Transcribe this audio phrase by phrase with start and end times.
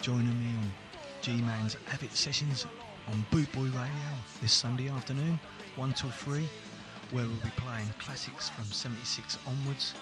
[0.00, 0.72] joining me on
[1.20, 2.66] G-Man's Avid Sessions
[3.08, 5.38] on Bootboy Radio this Sunday afternoon,
[5.76, 6.48] 1 till 3,
[7.12, 9.94] where we'll be playing classics from 76 onwards,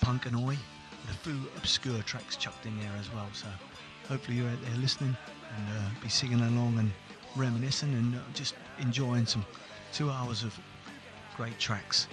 [0.00, 3.26] punk and oi, with a few obscure tracks chucked in there as well.
[3.32, 3.46] So
[4.08, 5.16] hopefully you're out there listening
[5.56, 6.90] and uh, be singing along and
[7.34, 9.44] reminiscing and uh, just enjoying some
[9.92, 10.58] two hours of
[11.36, 12.06] great tracks.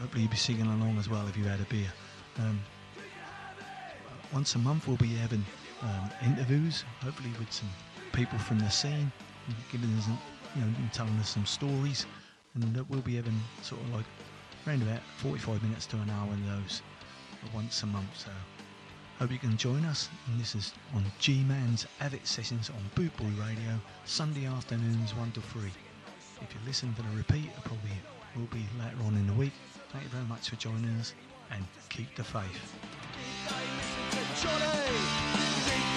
[0.00, 1.92] Hopefully you'll be singing along as well if you had a beer.
[2.38, 2.60] Um,
[4.32, 5.44] once a month we'll be having
[5.82, 7.68] um, interviews, hopefully with some
[8.12, 9.10] people from the scene,
[9.72, 10.06] giving us,
[10.54, 12.06] you know, telling us some stories,
[12.54, 14.06] and we'll be having sort of like
[14.66, 16.82] around about 45 minutes to an hour of those
[17.54, 18.10] once a month.
[18.16, 18.30] So
[19.18, 20.08] hope you can join us.
[20.26, 25.62] And this is on G-Man's Avid Sessions on Bootboy Radio, Sunday afternoons 1 to 3.
[26.42, 27.90] If you listen for the repeat, it probably
[28.36, 29.52] will be later on in the week.
[29.92, 31.14] Thank you very much for joining us
[31.50, 32.76] and keep the faith.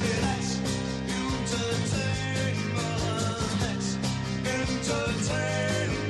[0.00, 0.58] entertainment.
[4.44, 6.03] Entertainment.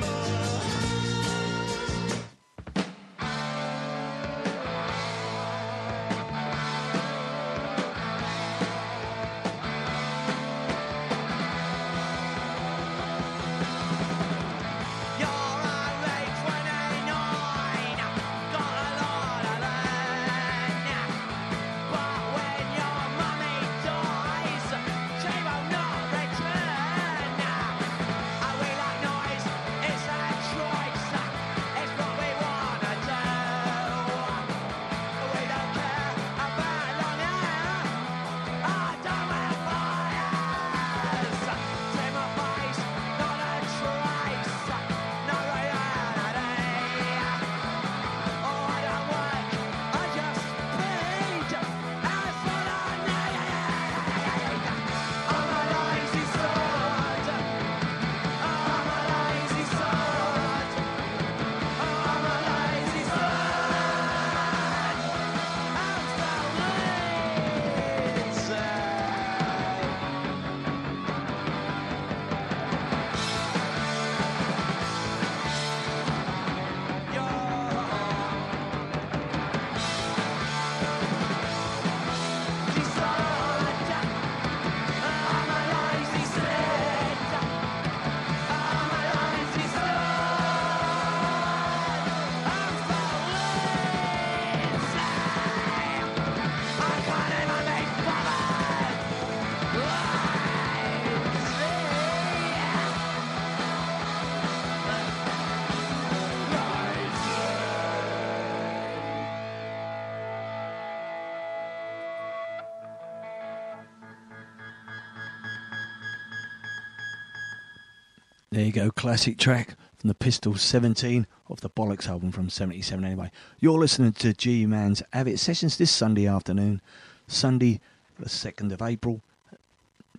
[118.55, 123.03] There you go, classic track from the Pistols 17 of the Bollocks album from 77
[123.03, 123.29] anyway.
[123.59, 126.79] You're listening to G Man's Avid Sessions this Sunday afternoon,
[127.27, 127.81] Sunday
[128.17, 129.19] the 2nd of April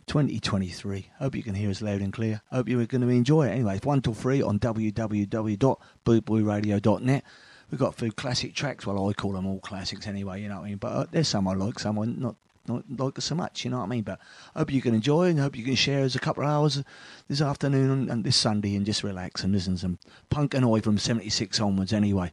[0.06, 1.12] 2023.
[1.18, 2.42] Hope you can hear us loud and clear.
[2.52, 3.52] Hope you're going to enjoy it.
[3.52, 7.24] Anyway, it's 1 till 3 on www.bootboyradio.net.
[7.70, 8.86] We've got a few classic tracks.
[8.86, 10.76] Well, I call them all classics anyway, you know what I mean?
[10.76, 12.36] But uh, there's some I like, some I'm not
[12.68, 14.02] not like us so much, you know what I mean?
[14.02, 14.18] But
[14.54, 16.82] I hope you can enjoy and hope you can share us a couple of hours
[17.28, 19.98] this afternoon and this Sunday and just relax and listen to some
[20.30, 22.32] punk and oi from 76 onwards anyway.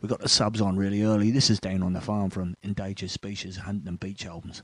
[0.00, 1.30] We got the subs on really early.
[1.30, 4.62] This is Down on the Farm from Endangered Species Huntington Beach albums.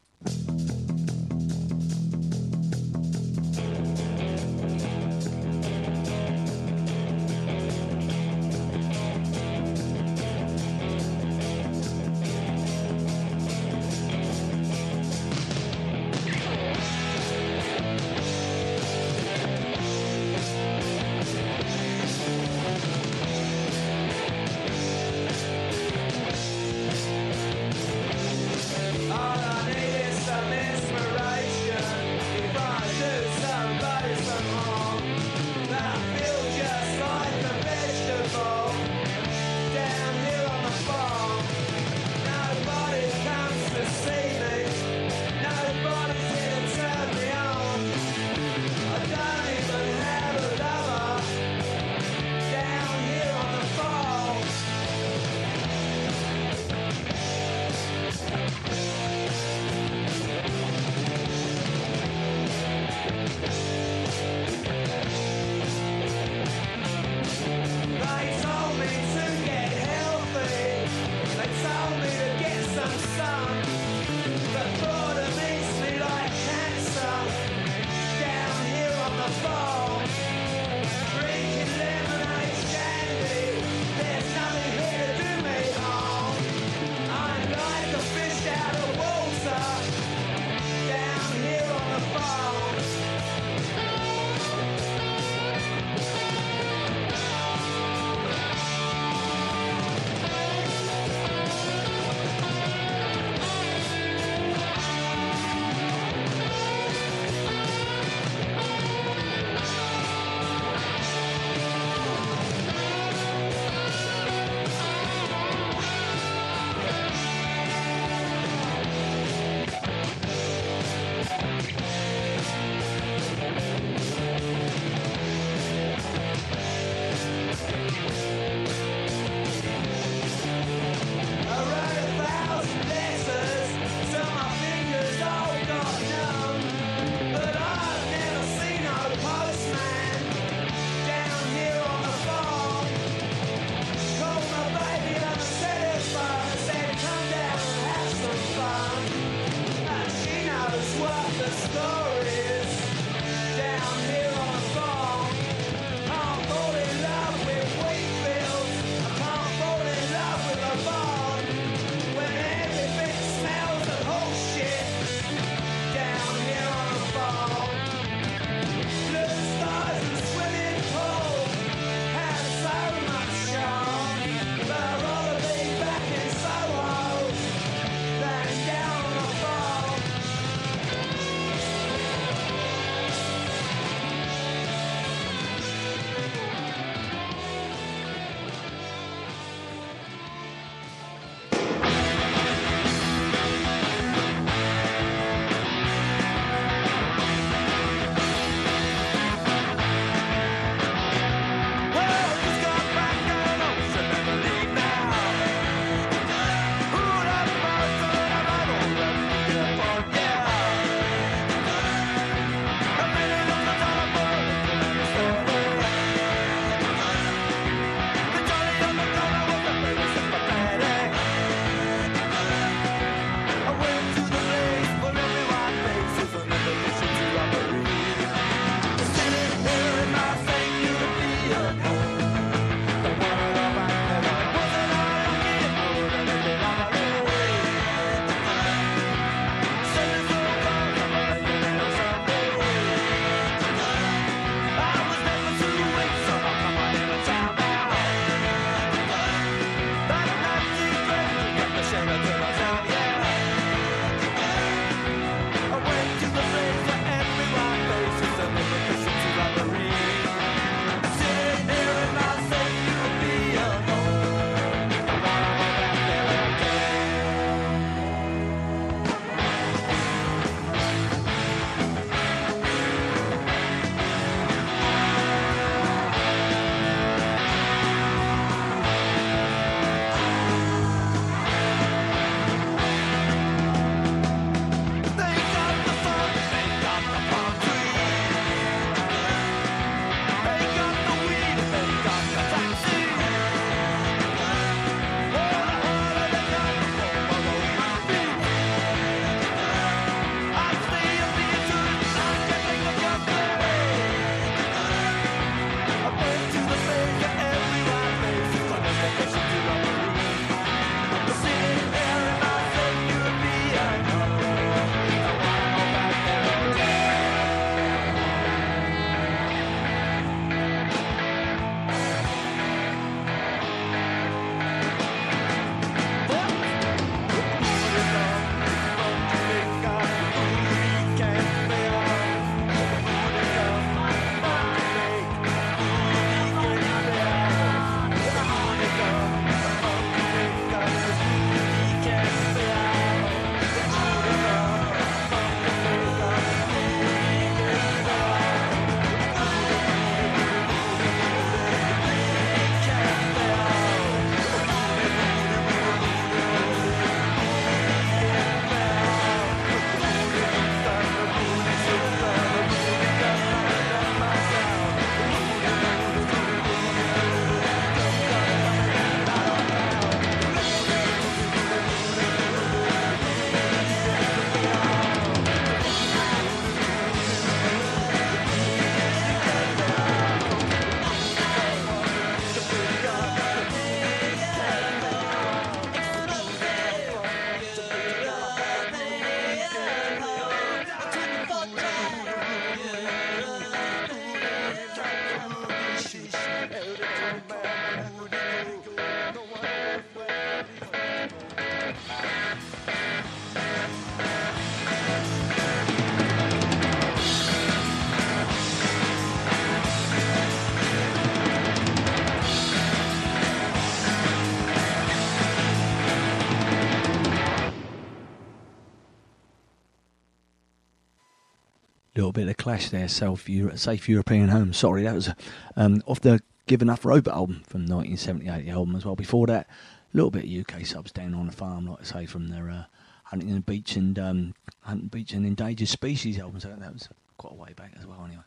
[422.35, 424.73] Bit of clash there, South Euro- Safe European Home.
[424.73, 425.31] Sorry, that was
[425.77, 429.15] um, off the Give 'Em Enough Rope album from 1978, the album as well.
[429.15, 432.27] Before that, a little bit of UK subs down on the farm, like I say,
[432.27, 432.85] from their uh,
[433.25, 436.59] Huntington Beach and um, Huntington Beach and Endangered Species album.
[436.59, 438.43] So that was quite a way back as well, anyway.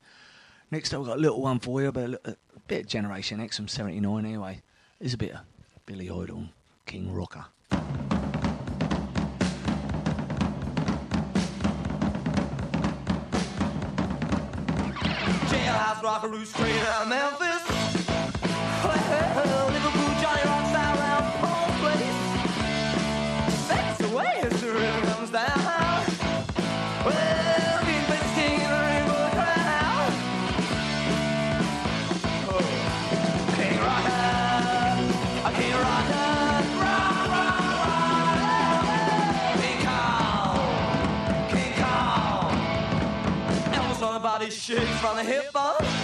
[0.70, 2.36] Next up, we've got a little one for you, but a, a
[2.68, 4.62] bit of Generation X from 79 anyway.
[5.00, 5.40] It's a bit of
[5.86, 6.50] Billy Idol,
[6.86, 7.46] King Rocker.
[15.78, 17.57] eyes rock a roost straight out of Memphis.
[44.76, 45.97] from the hip hop.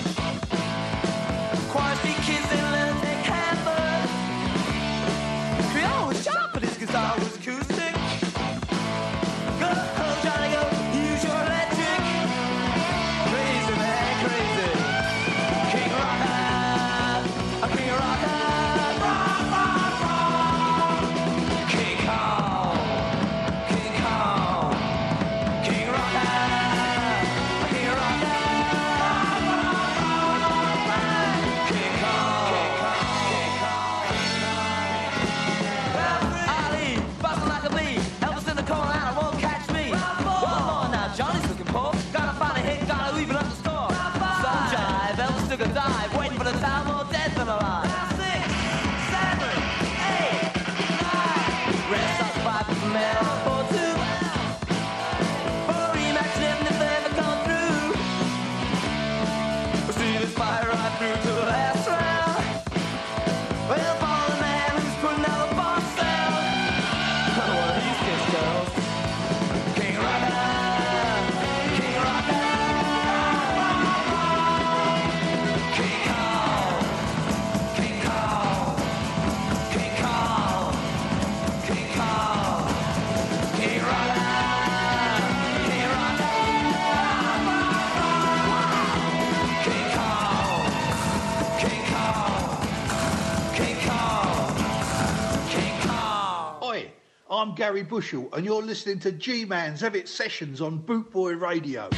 [97.44, 101.90] I'm Garry Bushell, and you're listening to G Man's Av It Sessions on Bootboy Radio.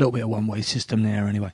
[0.00, 1.52] Little bit of one way system there, anyway.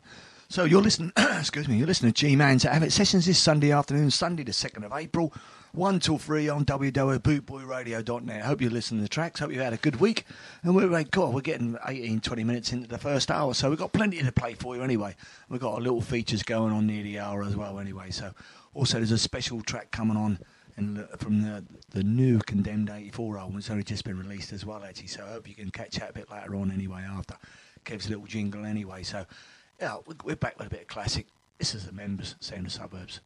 [0.48, 3.72] So you're listening, excuse me, you're listening to G Man's Have It Sessions this Sunday
[3.72, 5.34] afternoon, Sunday the 2nd of April,
[5.72, 8.44] 1 till 3 on www.bootboyradio.net.
[8.44, 10.24] Hope you're listening to the tracks, hope you've had a good week.
[10.62, 13.92] And we're, God, we're getting 18, 20 minutes into the first hour, so we've got
[13.92, 15.16] plenty to play for you anyway.
[15.48, 18.12] We've got our little features going on near the hour as well, anyway.
[18.12, 18.30] So
[18.72, 20.38] also there's a special track coming on
[20.76, 23.58] in from the, the new Condemned 84 album.
[23.58, 26.10] It's only just been released as well, actually, so I hope you can catch that
[26.10, 27.34] a bit later on anyway after.
[27.86, 29.24] Kev's little jingle anyway, so
[29.80, 31.26] yeah, we- we're back with a bit of classic.
[31.58, 33.20] This is the members, same the suburbs.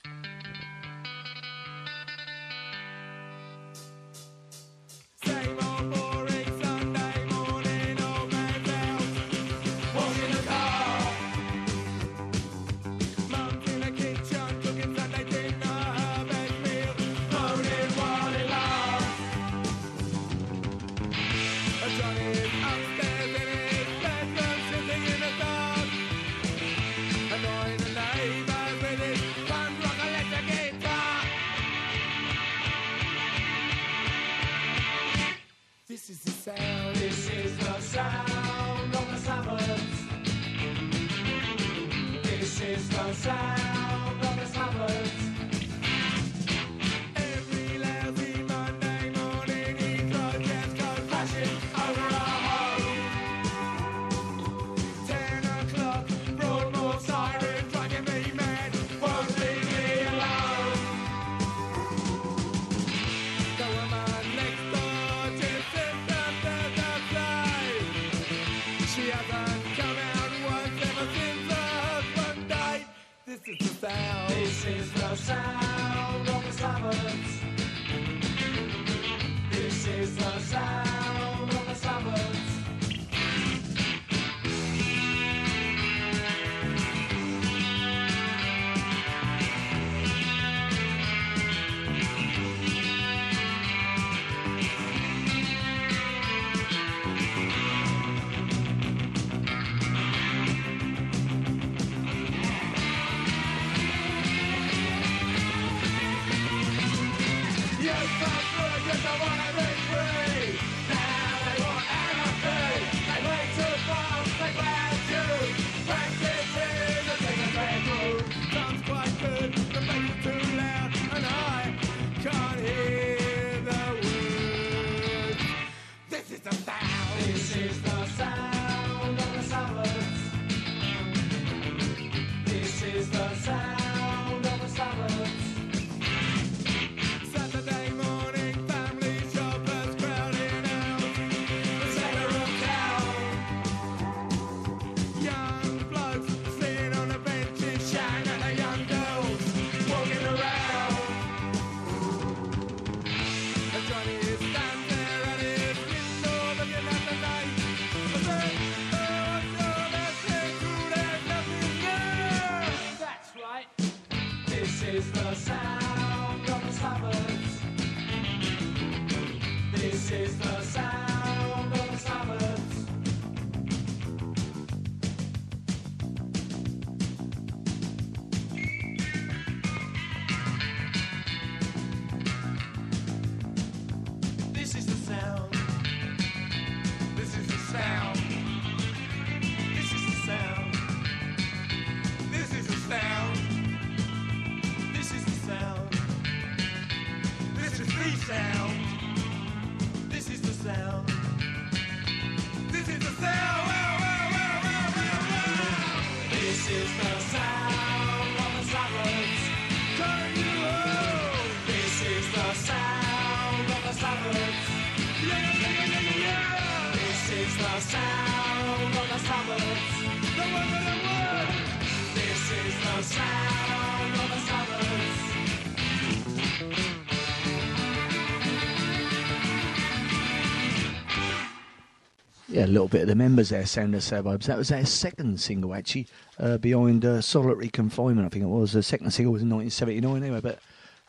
[232.51, 234.47] Yeah, a little bit of the members there, Sound of Suburbs.
[234.47, 236.09] That was their second single, actually,
[236.41, 238.73] uh, behind uh, Solitary Confinement, I think it was.
[238.73, 240.59] The second single was in 1979 anyway, but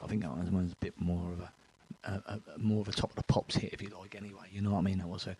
[0.03, 1.51] I think that one was a bit more of a,
[2.31, 4.49] a, a more of a top of the pops hit, if you like, anyway.
[4.51, 5.01] You know what I mean?
[5.01, 5.35] It was a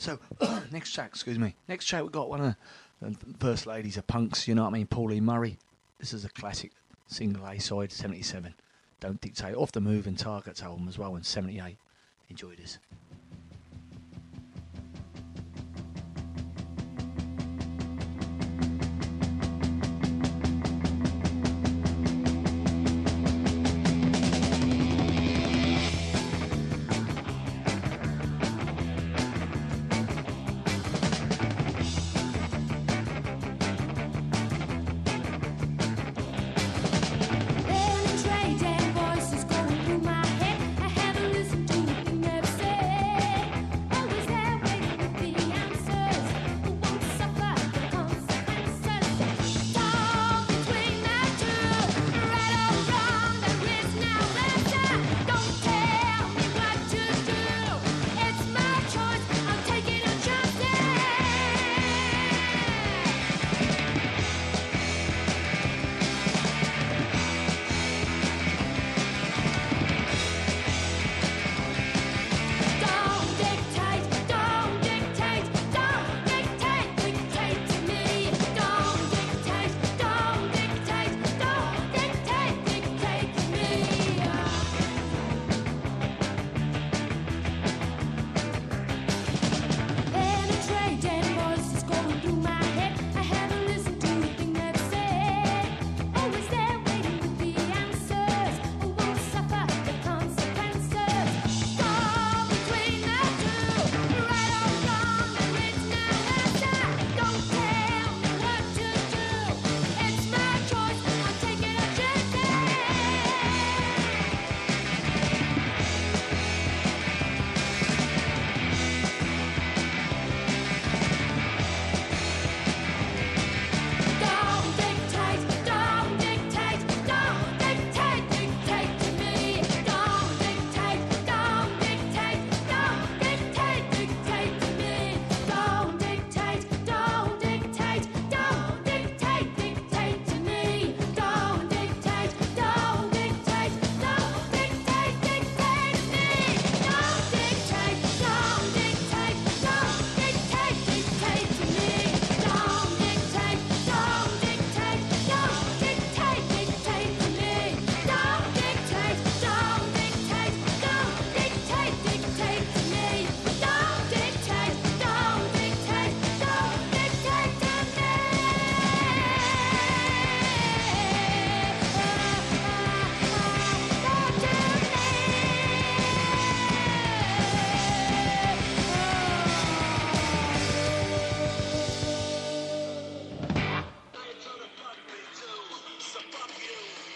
[0.00, 0.18] so,
[0.72, 1.54] next track, excuse me.
[1.68, 2.56] Next track, we got one of
[3.00, 4.86] the uh, first ladies of punks, you know what I mean?
[4.86, 5.58] Pauline Murray.
[5.98, 6.72] This is a classic
[7.06, 8.54] single A side, 77.
[9.00, 9.54] Don't Dictate.
[9.54, 11.76] Off the Moving Targets album as well in 78.
[12.30, 12.78] Enjoy this.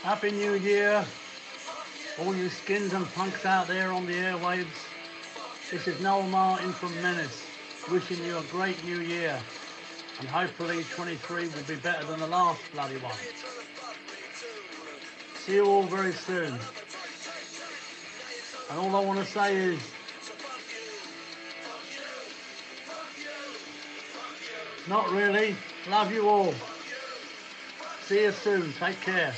[0.04, 1.02] Happy New Year,
[2.18, 4.66] all you skins and punks out there on the airwaves.
[5.70, 7.42] This is Noel Martin from Menace,
[7.90, 9.40] wishing you a great new year.
[10.20, 13.14] And hopefully 23 will be better than the last bloody one.
[15.36, 16.52] See you all very soon.
[18.68, 19.80] And all I want to say is,
[24.86, 25.56] not really.
[25.88, 26.52] Love you all.
[28.02, 28.70] See you soon.
[28.74, 29.32] Take care.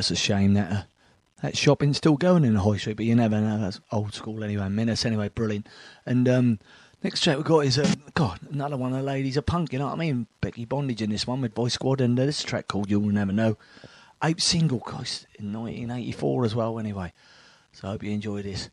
[0.00, 0.82] it's a shame that uh,
[1.42, 3.58] that shopping's still going in the High Street, but you never know.
[3.58, 4.68] That's old school anyway.
[4.68, 5.68] Menace anyway, brilliant.
[6.04, 6.58] And um,
[7.02, 9.78] next track we've got is, uh, God, another one of the ladies a punk, you
[9.78, 10.26] know what I mean?
[10.40, 13.32] Becky Bondage in this one with Boy Squad, and uh, this track called You'll Never
[13.32, 13.56] Know.
[14.22, 17.12] Ape single, guys, in 1984 as well, anyway.
[17.72, 18.68] So I hope you enjoy this.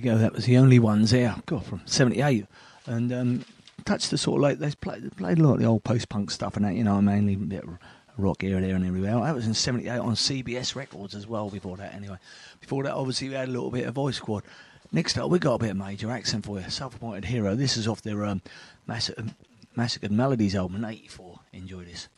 [0.00, 0.16] You go.
[0.16, 1.36] That was the only ones there.
[1.44, 2.46] God, from '78,
[2.86, 3.44] and um,
[3.84, 6.30] touched the sort of like they played played a lot of the old post punk
[6.30, 6.74] stuff and that.
[6.74, 7.76] You know, mainly a bit of
[8.16, 9.20] rock here, there, and everywhere.
[9.20, 11.50] That was in '78 on CBS Records as well.
[11.50, 12.16] Before that, anyway.
[12.62, 14.42] Before that, obviously, we had a little bit of Vice Squad.
[14.90, 16.70] Next up, we got a bit of Major Accident for you.
[16.70, 17.54] Self-appointed hero.
[17.54, 18.40] This is off their um,
[18.86, 21.40] Massacred Melodies album, '84.
[21.52, 22.08] Enjoy this.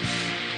[0.00, 0.49] Oi!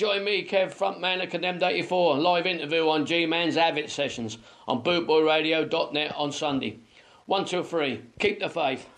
[0.00, 4.38] Join me, Kev, frontman of Condemned 84, live interview on G Man's Av It Sessions
[4.66, 6.78] on bootboyradio.net on Sunday.
[7.26, 8.00] One, two, three.
[8.18, 8.88] Keep the faith.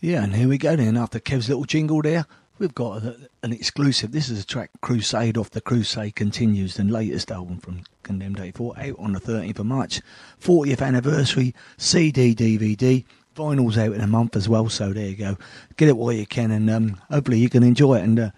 [0.00, 0.96] Yeah, and here we go then.
[0.96, 2.26] After Kev's little jingle there,
[2.60, 4.12] we've got a, an exclusive.
[4.12, 8.78] This is a track Crusade off the Crusade Continues, the latest album from Condemned 84,
[8.78, 10.00] out on the 13th of March.
[10.40, 13.04] 40th anniversary, CD, DVD.
[13.34, 15.38] Vinyl's out in a month as well, so there you go.
[15.76, 18.30] Get it while you can, and um, hopefully you can enjoy it and uh,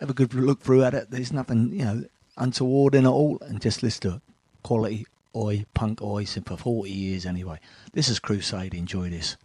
[0.00, 1.10] have a good look through at it.
[1.10, 2.04] There's nothing, you know,
[2.36, 4.22] untoward in it all, and just listen to
[4.62, 7.60] quality oi, punk oi, for 40 years anyway.
[7.92, 9.36] This is Crusade, enjoy this.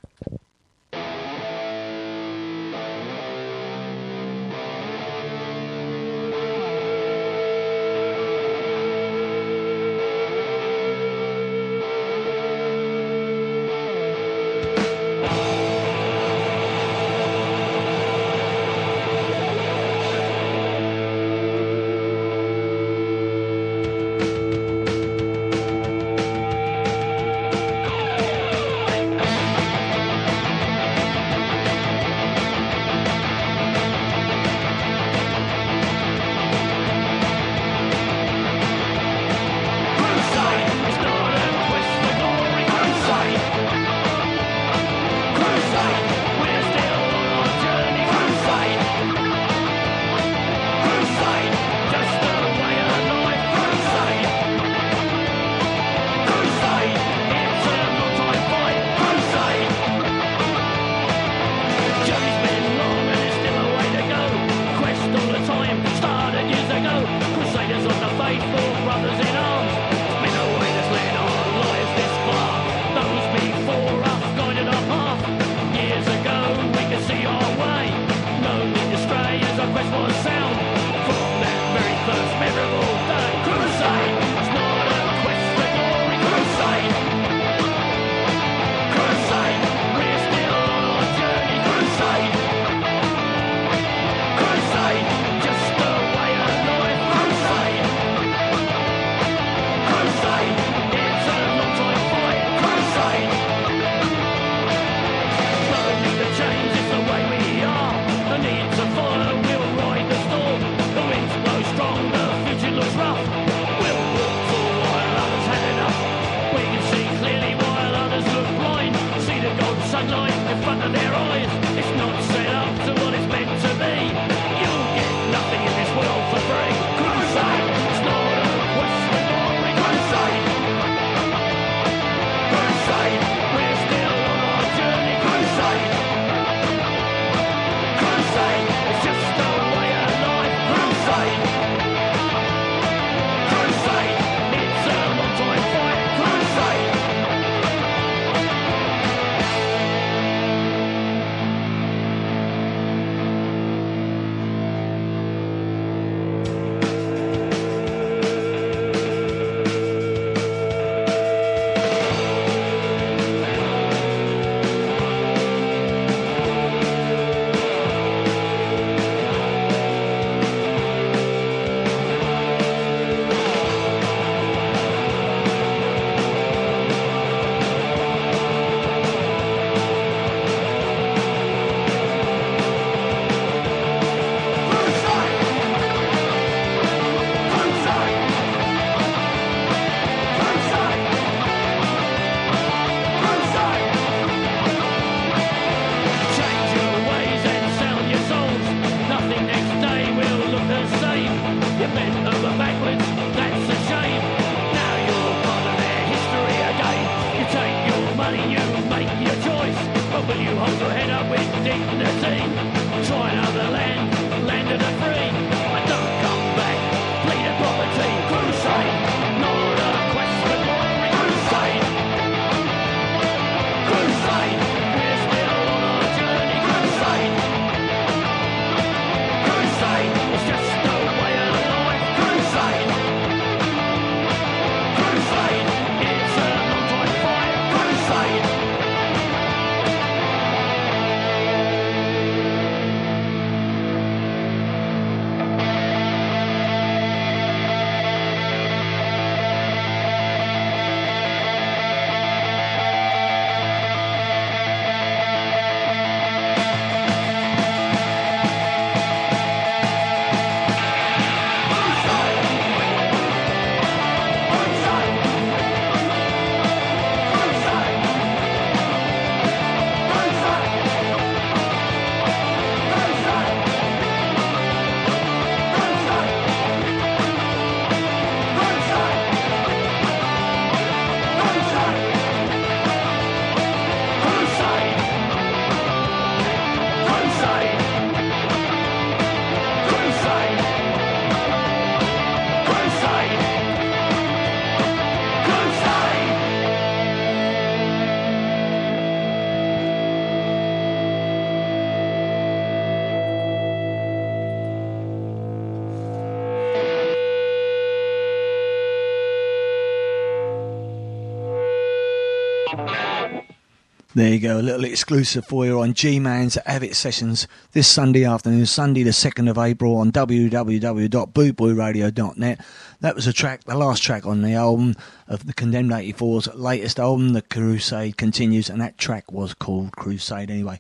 [314.16, 317.89] There you go, a little exclusive for you on G Man's Av It Sessions this
[317.89, 322.66] Sunday afternoon, Sunday the 2nd of April on www.bootboyradio.net.
[323.01, 324.95] That was a track, the last track on the album
[325.28, 330.49] of the Condemned 84's latest album, The Crusade Continues, and that track was called Crusade
[330.49, 330.80] anyway.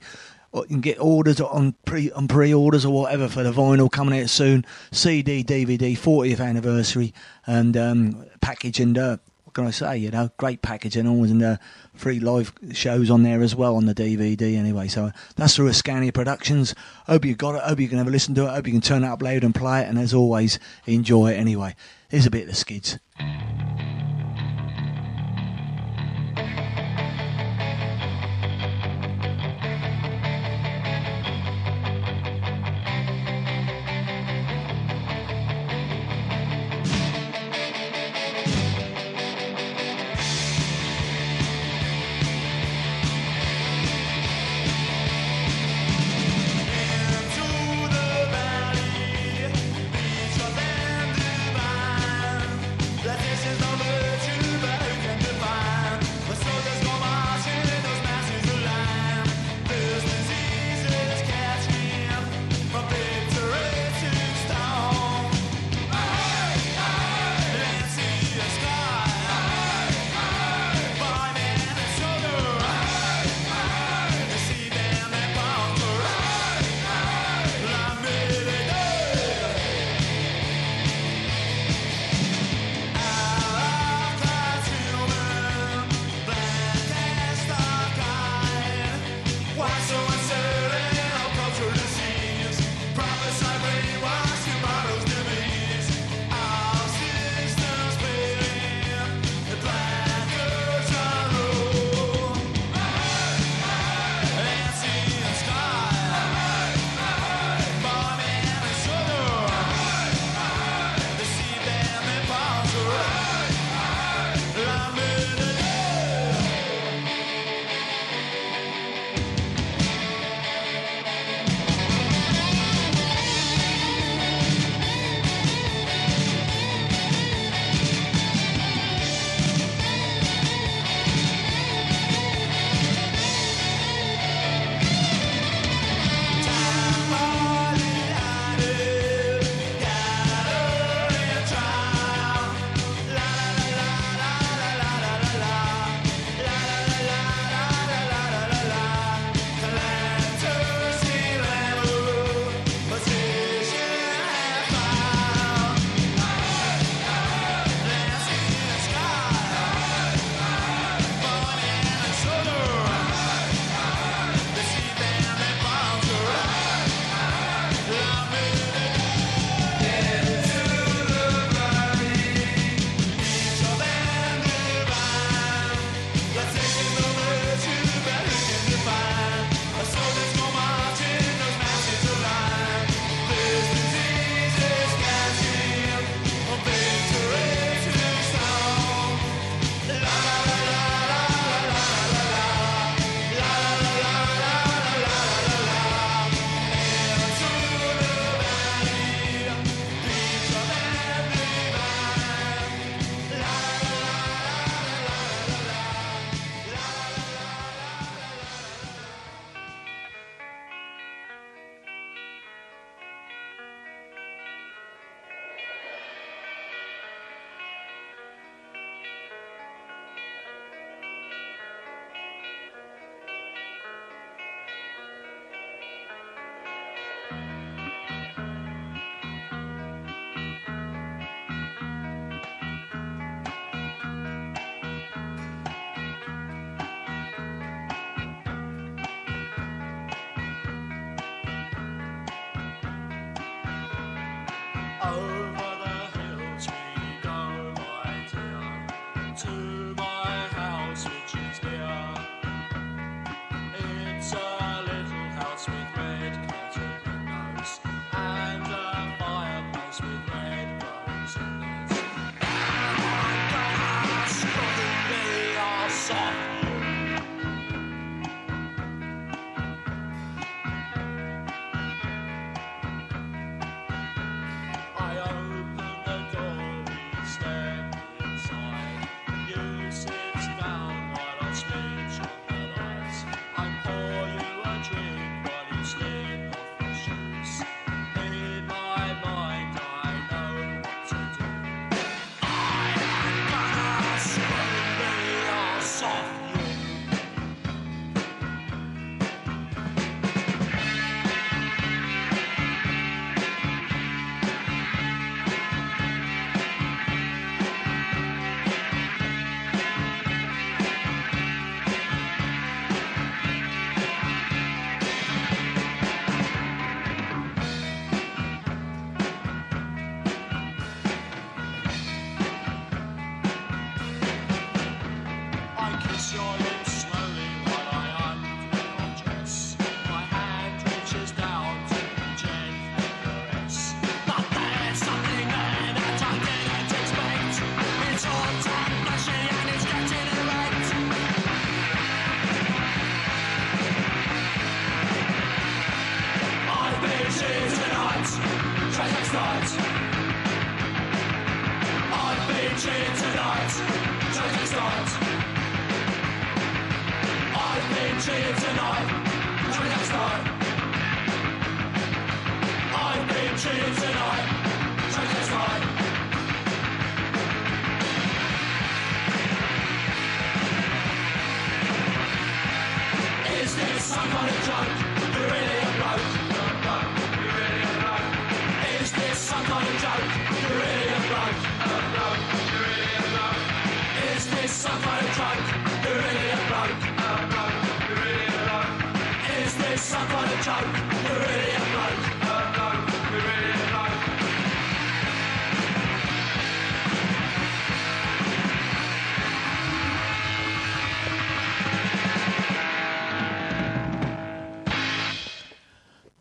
[0.53, 4.29] You can get orders on pre on pre-orders or whatever for the vinyl coming out
[4.29, 4.65] soon.
[4.93, 7.13] CD, DVD, 40th anniversary,
[7.45, 9.17] and um, package and uh,
[9.55, 9.97] can I say?
[9.97, 11.57] You know, great package and always and uh,
[11.95, 14.87] free live shows on there as well on the DVD anyway.
[14.87, 16.75] So that's through Ascania Productions.
[17.07, 17.61] Hope you got it.
[17.61, 18.49] Hope you can have a listen to it.
[18.49, 19.87] Hope you can turn it up loud and play it.
[19.87, 21.75] And as always, enjoy it anyway.
[22.09, 22.99] Here's a bit of the skids.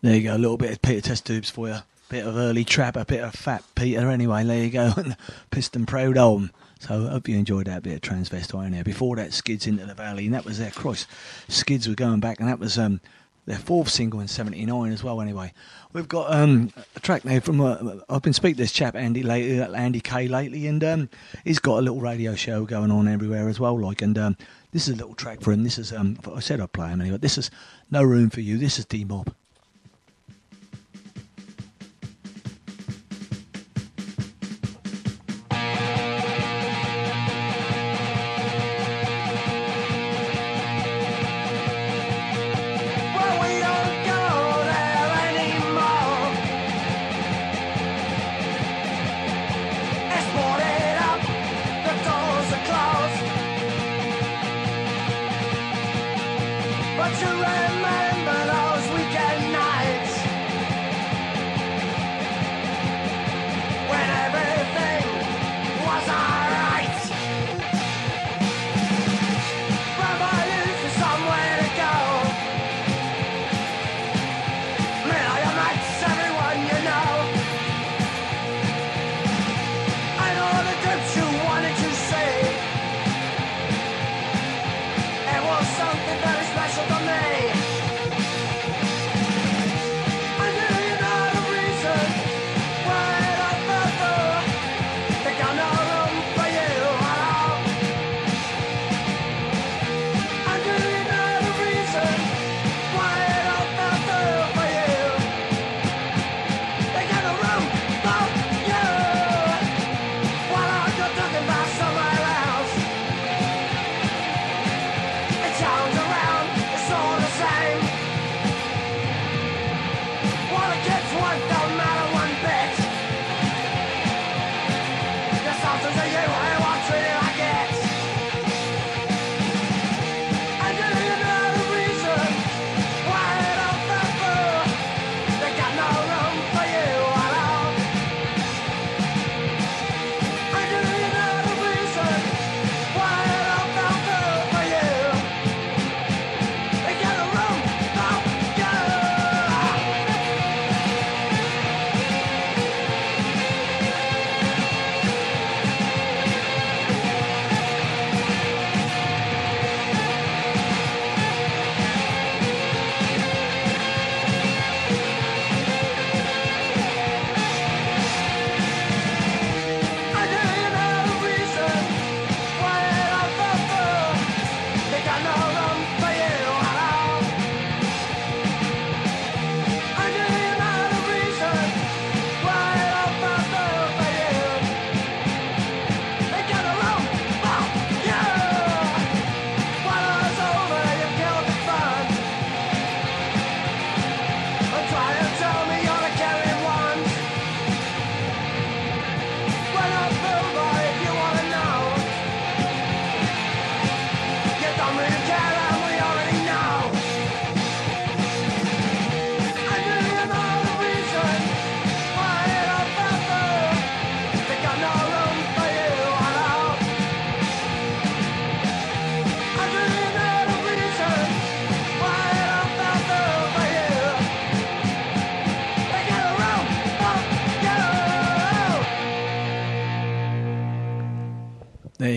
[0.05, 1.79] There you go, a little bit of Peter Test Tubes for you.
[2.11, 4.93] Bit of early trap, a bit of fat Peter anyway, there you go.
[5.51, 6.51] Pissed and Proud Home.
[6.79, 8.85] So hope you enjoyed that bit of transvestite there.
[8.85, 11.07] Before that, Skids into the Valley, and that was their cross.
[11.49, 13.01] Skids were going back, and that was um,
[13.47, 15.23] their fourth single in '79 as well.
[15.23, 15.55] Anyway,
[15.95, 19.23] we've got um, a track now from uh, I've been speaking to this chap Andy
[19.23, 21.09] lately, Andy K lately, and um,
[21.45, 23.81] he's got a little radio show going on everywhere as well.
[23.81, 24.37] Like, and um,
[24.71, 25.65] this is a little track for him.
[25.65, 27.17] This is um, I said I'd play him anyway.
[27.17, 27.51] This is
[27.91, 28.59] No Room for You.
[28.59, 29.03] This is D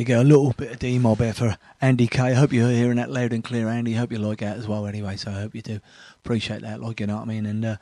[0.08, 2.22] go, a little bit of D Mob there for Andy K.
[2.22, 3.94] I hope you're hearing that loud and clear, Andy.
[3.94, 5.18] hope you like that as well, anyway.
[5.18, 5.80] So I hope you do
[6.24, 7.46] appreciate that, like you know what I mean.
[7.46, 7.78] And uh,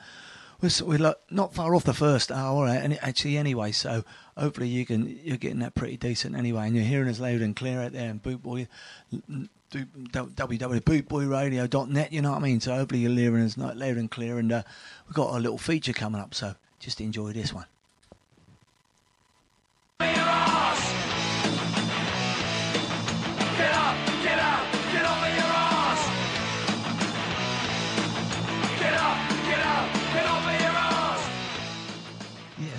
[0.61, 3.71] we're, we're like, not far off the first hour, actually, anyway.
[3.71, 4.03] So
[4.37, 7.55] hopefully you can you're getting that pretty decent anyway, and you're hearing us loud and
[7.55, 8.09] clear out there.
[8.09, 8.67] And Boot Boy,
[9.71, 12.11] www.bootboyradio.net.
[12.11, 12.59] You know what I mean?
[12.59, 14.63] So hopefully you're hearing us loud and clear, and uh,
[15.07, 16.33] we've got a little feature coming up.
[16.33, 17.65] So just enjoy this one.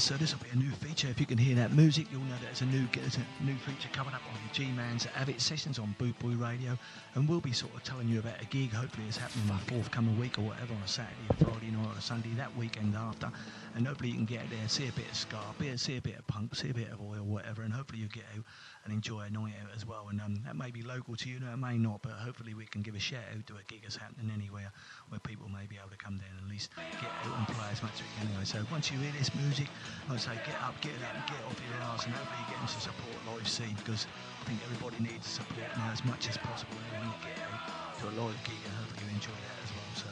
[0.06, 1.08] So this will be a new feature.
[1.08, 3.56] If you can hear that music, you'll know that there's a new there's a new
[3.56, 6.78] feature coming up on G Man's Av It Sessions on Boot Boy Radio,
[7.16, 8.72] and we'll be sort of telling you about a gig.
[8.72, 11.98] Hopefully, it's happening the forthcoming week or whatever on a Saturday, a Friday night, or
[11.98, 13.32] a Sunday that weekend after,
[13.74, 15.40] and hopefully you can get there, see a bit of ska,
[15.74, 18.26] see a bit of punk, see a bit of oi, whatever, and hopefully you get
[18.38, 18.44] out
[18.86, 20.06] and enjoy a night out as well.
[20.08, 22.66] And um, that may be local to you, no, it may not, but hopefully we
[22.66, 24.70] can give a shout out to a gig that's happening anywhere
[25.10, 26.70] where people may be able to come down and at least
[27.02, 28.46] get out and play as much as we can anyway.
[28.46, 29.66] So once you hear this music,
[30.06, 32.78] I'd say get up, get up, get off your arse, and hopefully you get into
[32.78, 36.78] support live scene because I think everybody needs support now as much as possible.
[36.94, 37.58] And get out
[37.98, 39.90] to a live gig, and hopefully you enjoy that as well.
[39.98, 40.08] So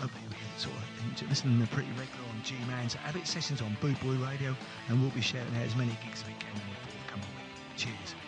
[0.00, 3.60] hopefully we can sort of listen to pretty regular on G Man's Av It Sessions
[3.60, 4.56] on Boot Boy Radio,
[4.88, 6.43] and we'll be shouting out as many gigs as we can
[7.76, 8.23] Cheers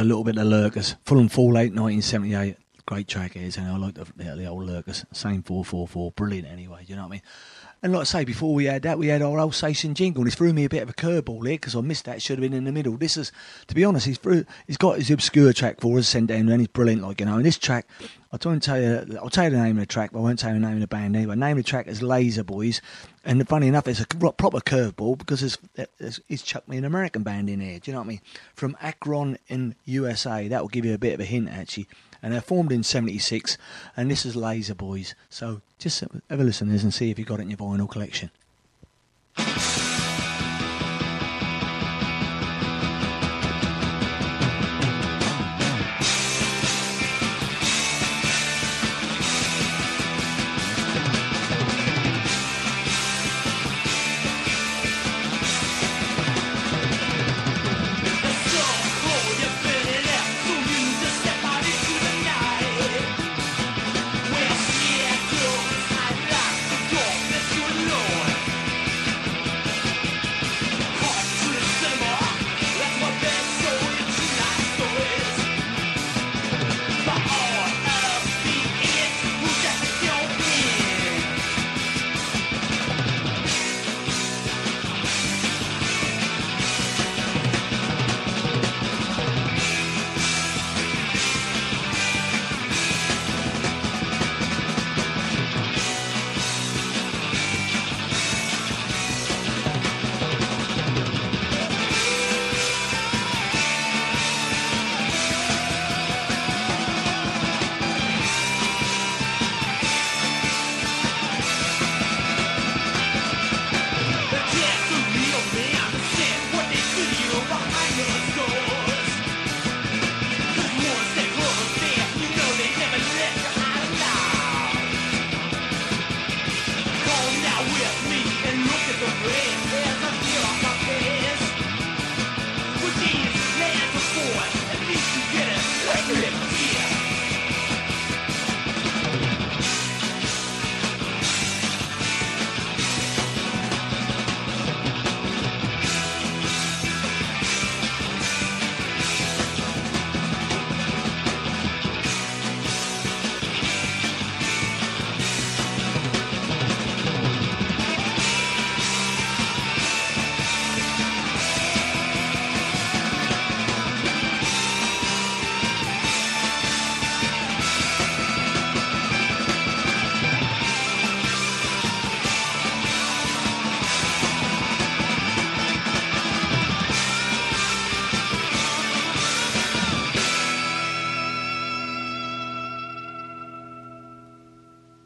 [0.00, 0.96] A little bit of Lurkers.
[1.04, 2.56] Fulham Fallout, 1978.
[2.86, 5.04] Great track is, and I like the, the, old Lurkers.
[5.12, 6.12] Same 444.
[6.12, 7.22] Brilliant anyway, you know what I mean?
[7.82, 10.22] And like I say, before we had that, we had our old station jingle.
[10.22, 12.22] And he's threw me a bit of a curveball here because I missed that.
[12.22, 12.96] Should have been in the middle.
[12.96, 13.30] This is,
[13.66, 14.18] to be honest, he's
[14.66, 17.02] he's got his obscure track for us sent down, and he's brilliant.
[17.02, 17.86] Like you know, and this track,
[18.32, 19.18] I'll try and tell you.
[19.22, 20.76] I'll tell you the name of the track, but I won't tell you the name
[20.76, 21.34] of the band anyway.
[21.34, 22.80] The name of the track is Laser Boys,
[23.24, 25.58] and funny enough, it's a proper curveball because it's,
[25.98, 27.78] it's, he's chucked me an American band in here.
[27.78, 28.20] Do you know what I mean?
[28.54, 30.48] From Akron in USA.
[30.48, 31.86] That will give you a bit of a hint actually.
[32.22, 33.56] And they're formed in '76,
[33.96, 35.14] and this is Laser Boys.
[35.30, 37.58] So just have a listen to this and see if you got it in your
[37.58, 38.30] vinyl collection.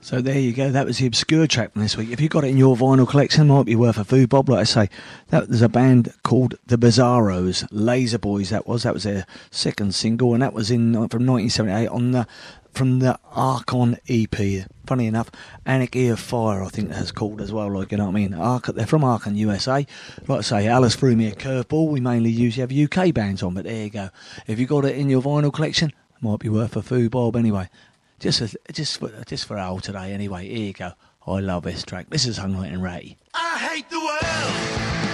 [0.04, 0.70] So there you go.
[0.70, 2.10] That was the obscure track from this week.
[2.10, 4.50] If you got it in your vinyl collection, might be worth a food bob.
[4.50, 4.90] Like I say,
[5.28, 8.50] that there's a band called the Bizarros, Laser Boys.
[8.50, 12.10] That was that was their second single, and that was in uh, from 1978 on
[12.10, 12.26] the
[12.74, 14.66] from the Akron EP.
[14.84, 15.30] Funny enough,
[15.64, 17.72] Anarchy of Fire, I think that's called as well.
[17.72, 18.34] Like you know what I mean?
[18.34, 19.86] Arch- they're from Akron, USA.
[20.28, 21.88] Like I say, Alice threw me a curveball.
[21.88, 24.10] We mainly usually have UK bands on, but there you go.
[24.46, 27.70] If you got it in your vinyl collection, might be worth a food bob anyway.
[28.18, 30.48] Just just for just for Al today anyway.
[30.48, 30.92] Here you go.
[31.26, 32.10] I love this track.
[32.10, 33.16] This is Hung Like Hanratty.
[33.34, 35.13] I hate the world.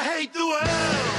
[0.00, 1.09] I hate the world.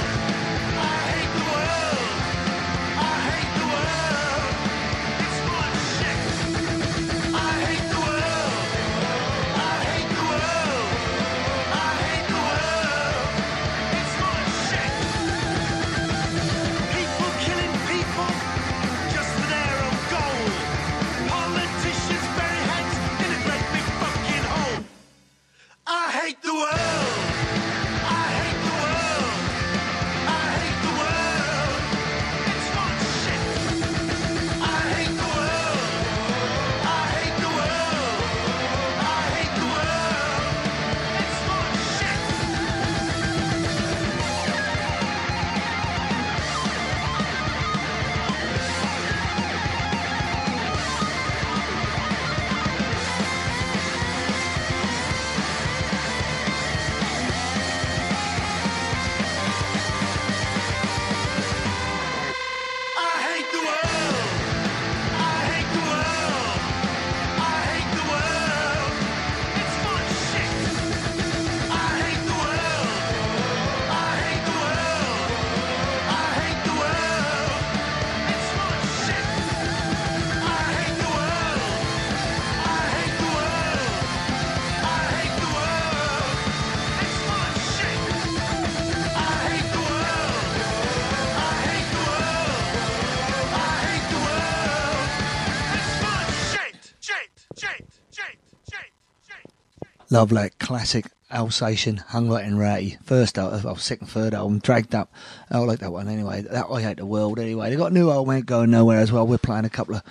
[100.12, 102.98] Love that classic Alsatian hung and ratty.
[103.02, 105.10] First album, oh, second, third album, dragged up.
[105.50, 106.42] I like that one anyway.
[106.42, 107.70] That I hate the world anyway.
[107.70, 109.26] They got new album ain't going nowhere as well.
[109.26, 110.02] We're playing a couple of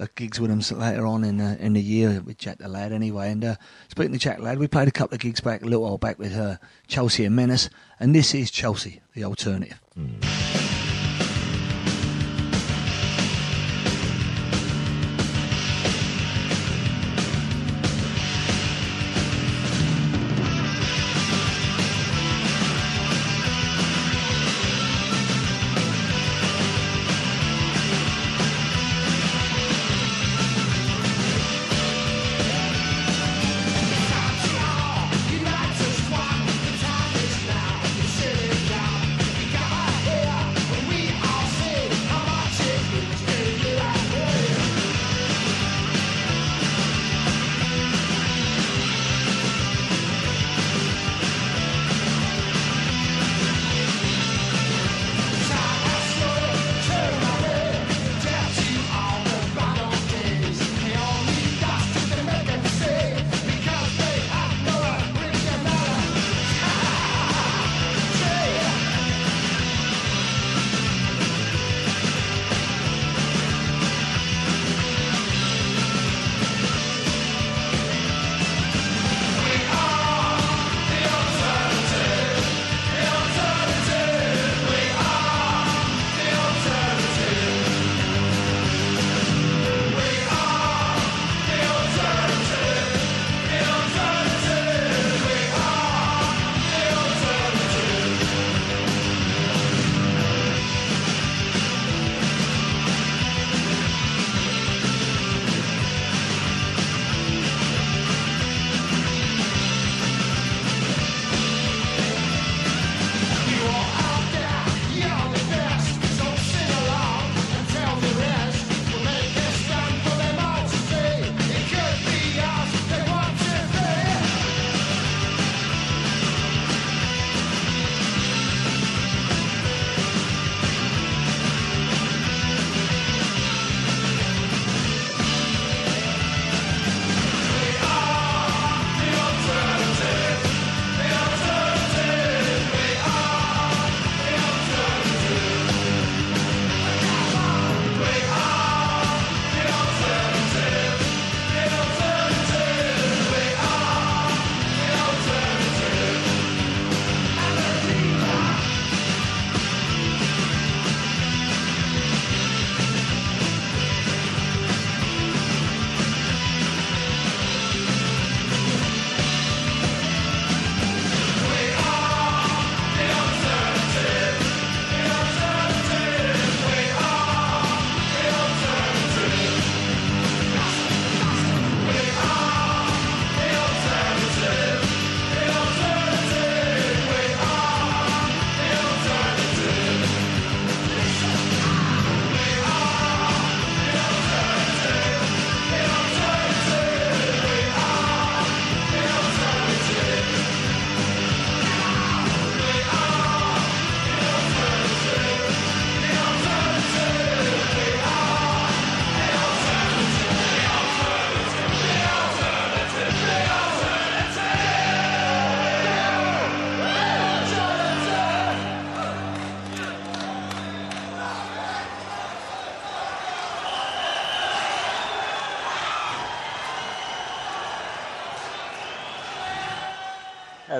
[0.00, 2.90] uh, gigs with them later on in uh, in the year with Jack the Lad
[2.90, 3.30] anyway.
[3.30, 3.54] And uh,
[3.86, 5.96] speaking of Jack the Lad, we played a couple of gigs back a little while
[5.96, 6.56] back with uh,
[6.88, 7.70] Chelsea and Menace,
[8.00, 9.80] and this is Chelsea, the alternative.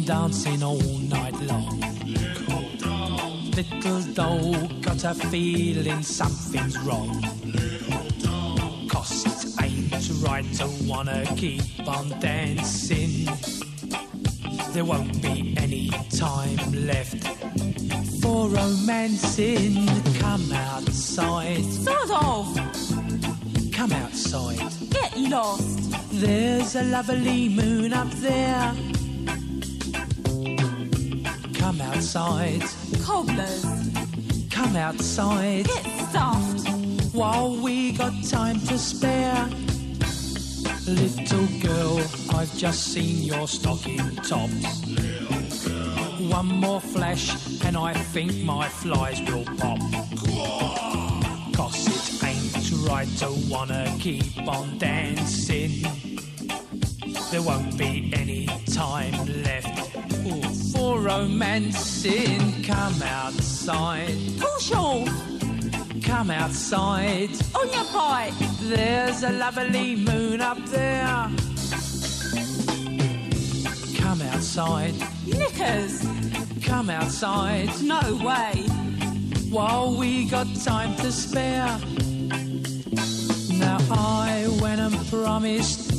[0.03, 1.79] Been dancing all night long.
[3.55, 7.21] Little doll, got a feeling something's wrong.
[8.89, 13.27] Cause it ain't right to wanna keep on dancing.
[14.73, 16.57] There won't be any time
[16.87, 17.27] left
[18.21, 19.87] for romancing.
[20.19, 21.63] Come outside.
[21.65, 22.45] Sort of.
[23.71, 24.71] Come outside.
[24.89, 25.79] Get lost.
[26.11, 28.73] There's a lovely moon up there.
[31.63, 32.61] Come outside.
[33.05, 33.63] Cobblers.
[34.51, 35.65] Come outside.
[35.65, 36.67] Get stuffed.
[37.13, 39.49] While we got time to spare.
[40.85, 42.01] Little girl,
[42.35, 44.83] I've just seen your stocking tops.
[46.29, 47.31] One more flash,
[47.63, 49.79] and I think my flies will pop.
[51.55, 56.12] Cause it ain't right to wanna keep on dancing.
[57.33, 58.45] There won't be any
[58.75, 59.95] time left
[60.27, 62.61] ooh, for romancing.
[62.61, 64.15] Come outside.
[64.39, 65.09] Push off.
[66.03, 67.31] Come outside.
[67.55, 68.35] On your bike.
[68.61, 71.07] There's a lovely moon up there.
[73.97, 74.93] Come outside.
[75.25, 76.05] Knickers.
[76.61, 77.71] Come outside.
[77.81, 78.61] No way.
[79.49, 81.79] While we got time to spare.
[83.57, 85.92] Now I went and promised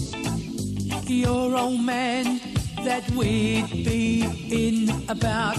[1.09, 2.41] your old man
[2.85, 5.59] that we'd be in about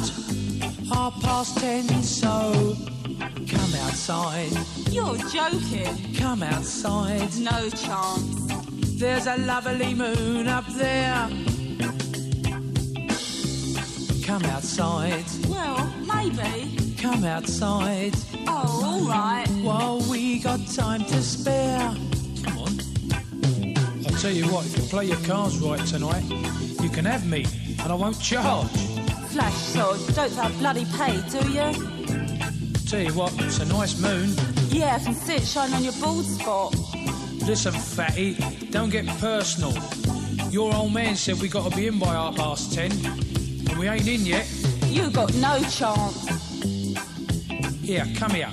[0.92, 1.88] half past ten.
[2.04, 2.76] So
[3.48, 4.52] come outside.
[4.92, 6.14] You're joking.
[6.16, 7.36] Come outside.
[7.38, 9.00] No chance.
[9.00, 11.30] There's a lovely moon up there.
[14.26, 15.26] Come outside.
[15.48, 16.96] Well, maybe.
[16.98, 18.16] Come outside.
[18.48, 19.48] Oh, all right.
[19.64, 21.94] While we got time to spare.
[24.16, 24.22] Come on.
[24.22, 26.24] I'll tell you what, if you play your cards right tonight,
[26.82, 27.46] you can have me,
[27.84, 28.70] and I won't charge.
[29.30, 30.16] Flash sod.
[30.16, 31.74] Don't that bloody pay, do you?
[32.88, 34.34] Tell you what, it's a nice moon.
[34.70, 36.74] Yeah, I can see it shining on your bald spot.
[37.46, 38.36] Listen, fatty,
[38.70, 39.74] don't get personal.
[40.50, 43.88] Your old man said we got to be in by half past ten, and we
[43.88, 44.48] ain't in yet.
[44.88, 46.26] You got no chance.
[47.82, 48.50] Here, come here.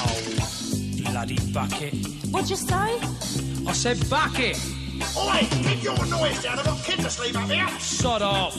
[0.00, 0.18] Oh,
[1.10, 1.94] bloody bucket.
[2.30, 2.98] What'd you say?
[3.66, 4.56] I said bucket.
[5.16, 6.58] Oi, keep your noise down.
[6.58, 7.68] I've got kids asleep up here.
[7.78, 8.56] Sod off.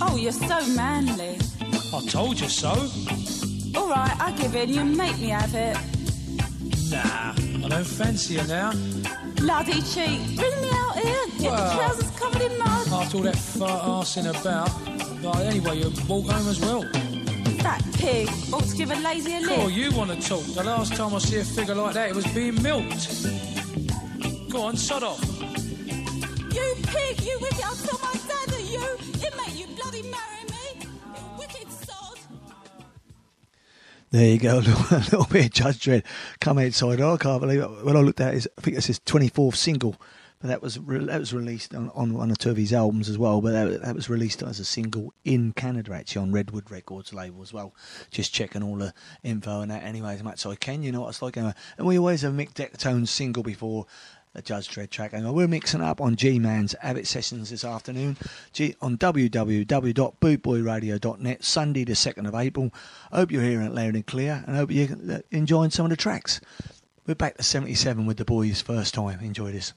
[0.00, 1.36] Oh, you're so manly.
[1.94, 2.70] I told you so.
[3.78, 4.70] All right, I give in.
[4.70, 5.76] You make me have it.
[6.90, 7.34] Nah,
[7.64, 8.72] I don't fancy you now.
[9.36, 10.36] Bloody cheek.
[10.36, 11.26] Bring me out here.
[11.38, 11.68] Get Well.
[11.70, 12.88] the trousers covered in mud.
[12.92, 14.70] After all that fart arsing about.
[15.22, 16.82] Right, anyway, you walk home as well.
[17.62, 19.76] That pig ought to give a lazy a Cool, lift.
[19.76, 20.44] you want to talk.
[20.46, 23.08] The last time I see a figure like that, it was being milked.
[24.50, 25.22] Go on, shut off.
[25.40, 27.62] You pig, you wicked.
[27.62, 28.82] I'll tell my dad that you.
[29.24, 30.88] It make you bloody marry me.
[31.14, 32.18] You wicked sod.
[34.10, 36.02] There you go, a little, a little bit of Judge Dread.
[36.40, 37.00] Come outside.
[37.00, 37.84] Oh, I can't believe it.
[37.84, 39.94] When I looked at it, I think it's his 24th single.
[40.40, 43.10] But that was re- that was released on, on one or two of his albums
[43.10, 43.42] as well.
[43.42, 47.42] But that, that was released as a single in Canada, actually, on Redwood Records label
[47.42, 47.74] as well.
[48.10, 50.82] Just checking all the info and that anyway, as much as I can.
[50.82, 51.36] You know what it's like.
[51.36, 51.52] anyway.
[51.76, 53.86] And we always have Mick Dectone's single before
[54.34, 55.12] a Judge Dread track.
[55.12, 58.16] And we're mixing up on G Man's Av It Sessions this afternoon
[58.52, 62.72] G- on www.bootboyradio.net, Sunday the 2nd of April.
[63.12, 65.96] Hope you're hearing it loud and clear and hope you're uh, enjoying some of the
[65.96, 66.40] tracks.
[67.06, 69.20] We're back to 77 with the boys first time.
[69.20, 69.72] Enjoy this.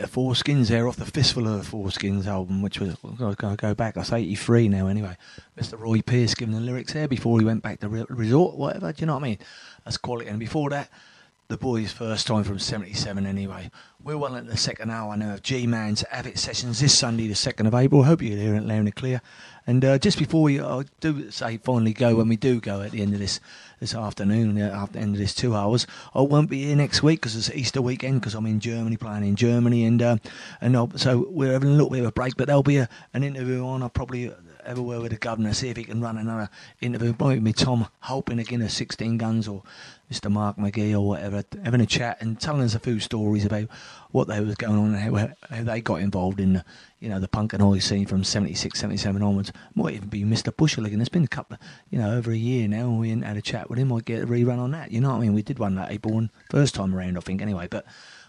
[0.00, 1.90] 4-Skins there off the Fistful of Four
[2.26, 3.94] album, which was got to go back.
[3.94, 4.86] That's eighty three now.
[4.86, 5.16] Anyway,
[5.58, 5.78] Mr.
[5.78, 8.92] Roi Pearce giving the lyrics there before he went back to Re- Resort, whatever.
[8.92, 9.38] Do you know what I mean?
[9.84, 10.28] That's quality.
[10.28, 10.88] And before that,
[11.52, 13.26] the boys' first time from seventy seven.
[13.26, 13.70] Anyway,
[14.02, 17.28] we're well into the second hour now of G Man's Av It Sessions this Sunday,
[17.28, 18.04] the second of April.
[18.04, 19.20] Hope you're here at Loud and Clear.
[19.66, 22.92] And uh, just before we I do say finally go, when we do go at
[22.92, 23.38] the end of this
[23.80, 27.02] this afternoon, uh, after the end of this two hours, I won't be here next
[27.02, 30.16] week because it's Easter weekend because I'm in Germany playing in Germany, and uh,
[30.62, 32.34] and I'll, so we're having a little bit of a break.
[32.38, 33.82] But there'll be a, an interview on.
[33.82, 34.32] I'll probably
[34.64, 36.48] everywhere with the governor, see if he can run another
[36.80, 37.14] interview.
[37.18, 39.62] Might be Tom Holpin again of 16 Guns or
[40.12, 40.30] Mr.
[40.30, 43.66] Mark McGee or whatever, having a chat and telling us a few stories about
[44.10, 46.64] what they was going on and how, how they got involved in the,
[47.00, 49.52] you know, the punk and oi scene from 76, 77 onwards.
[49.74, 50.54] Might even be Mr.
[50.54, 51.00] Bushell again.
[51.00, 51.56] It's been a couple,
[51.88, 53.88] you know, over a year now and we ain't had a chat with him.
[53.88, 54.92] Might get a rerun on that.
[54.92, 55.32] You know what I mean?
[55.32, 57.68] We did one that April one first time around, I think, anyway.
[57.70, 57.86] But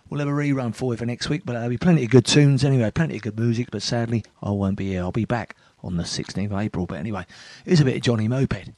[0.10, 1.42] we'll have a rerun for you for next week.
[1.44, 3.72] But there'll be plenty of good tunes anyway, plenty of good music.
[3.72, 5.02] But sadly, I won't be here.
[5.02, 6.86] I'll be back on the 16th of April.
[6.86, 7.26] But anyway,
[7.66, 8.70] here's a bit of Johnny Moped.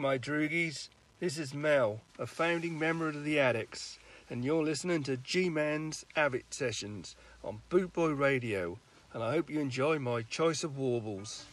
[0.00, 0.88] My droogies.
[1.20, 3.98] This is Mel, a founding member of the Adicts,
[4.30, 8.78] and you're listening to G Man's Av It Sessions on Bootboy Radio.
[9.12, 11.44] And I hope you enjoy my choice of warbles.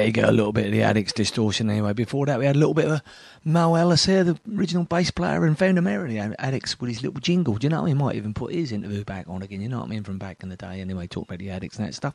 [0.00, 1.92] There you go, a little bit of the Adicts distortion anyway.
[1.92, 3.02] Before that, we had a little bit of
[3.44, 7.02] Mel Ellis here, the original bass player and founder member of the Adicts with his
[7.02, 7.56] little jingle.
[7.56, 9.68] Do you know, what I he might even put his interview back on again, you
[9.68, 11.86] know what I mean, from back in the day anyway, talk about the Adicts and
[11.86, 12.14] that stuff.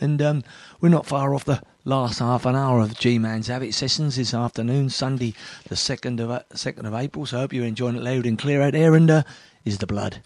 [0.00, 0.44] And um,
[0.82, 4.34] we're not far off the last half an hour of G-Man's Av It sessions this
[4.34, 5.32] afternoon, Sunday
[5.70, 8.38] the 2nd of, uh, 2nd of April, so I hope you're enjoying it loud and
[8.38, 9.22] clear out there, and uh,
[9.64, 10.20] is the blood.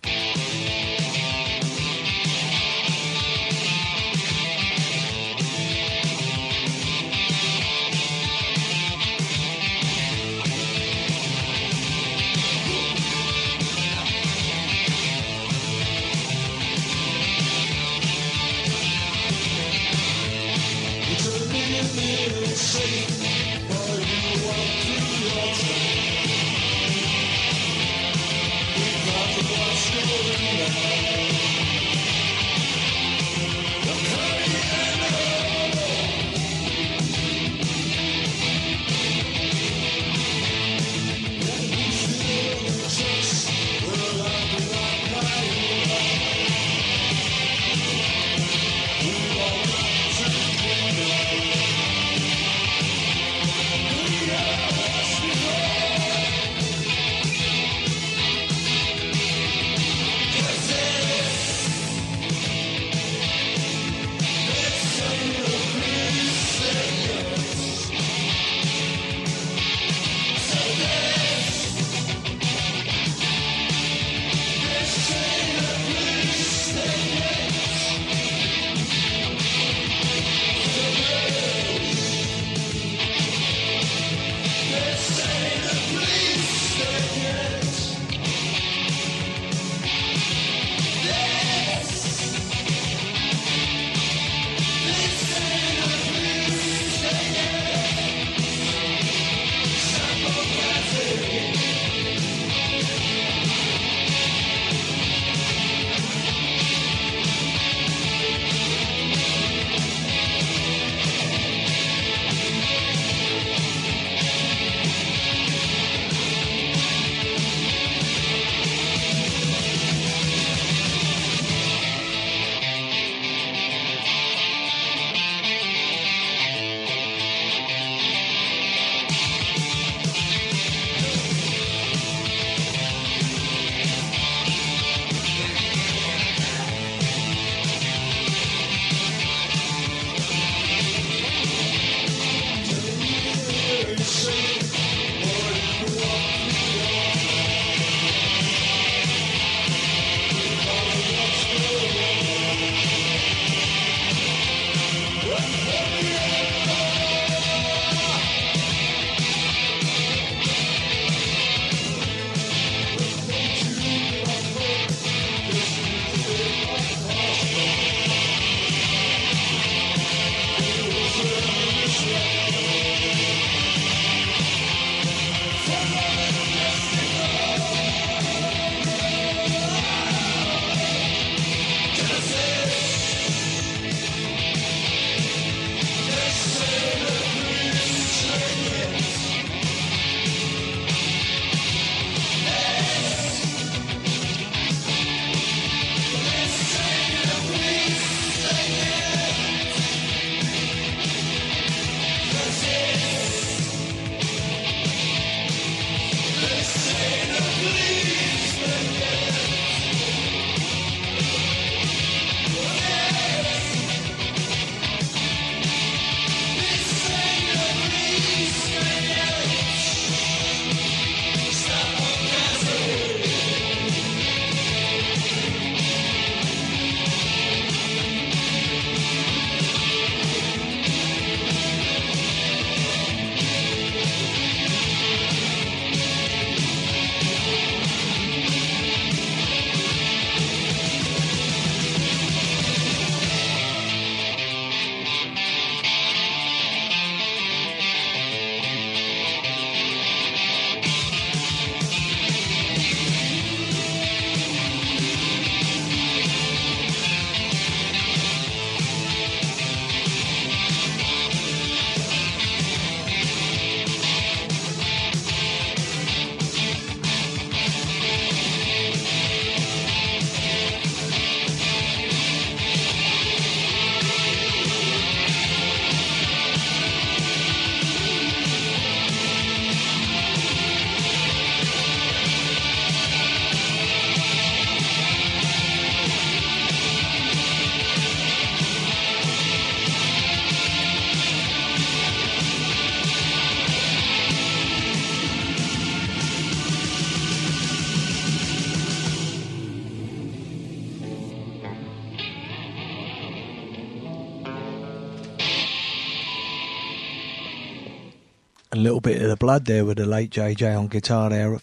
[308.88, 311.60] Little bit of the blood there with the late JJ on guitar there.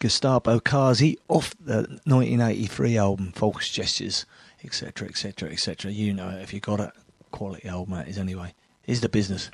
[0.00, 4.24] Gestapo Khazi off the 1983 album False Gestures,
[4.64, 5.90] etc., etc., etc.
[5.90, 6.92] You know it if you got it.
[7.32, 8.54] Quality album that is anyway.
[8.86, 9.50] Is the business.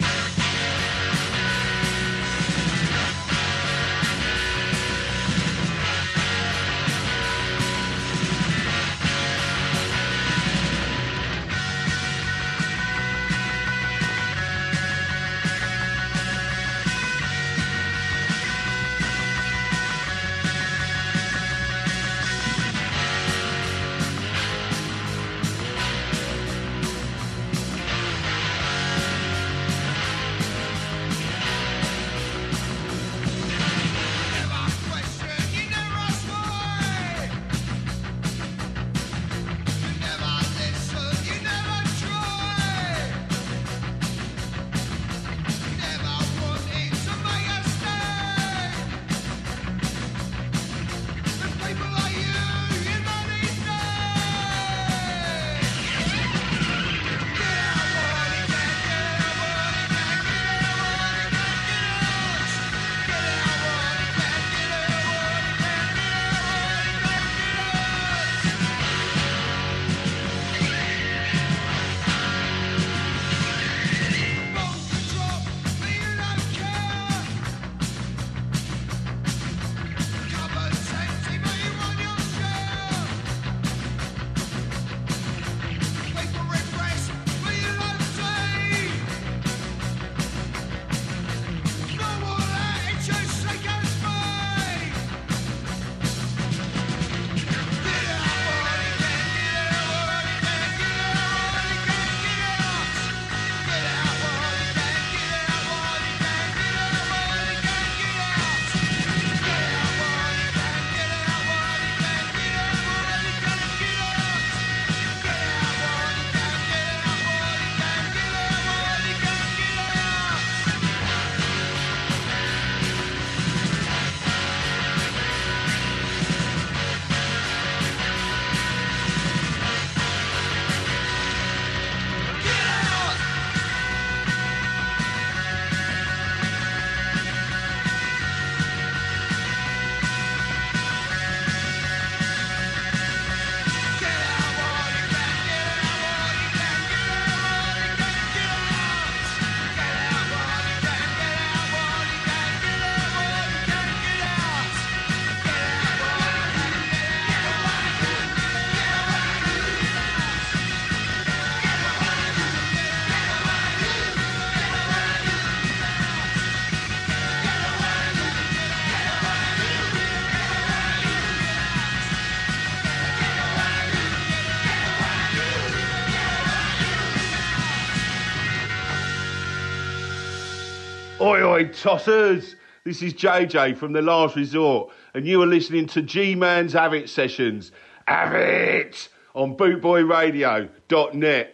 [181.80, 182.56] Tossers!
[182.82, 186.92] This is JJ from The Last Resort, and you are listening to G Man's Av
[186.92, 187.70] It Sessions.
[188.08, 189.08] Av It!
[189.34, 191.52] On bootboyradio.net.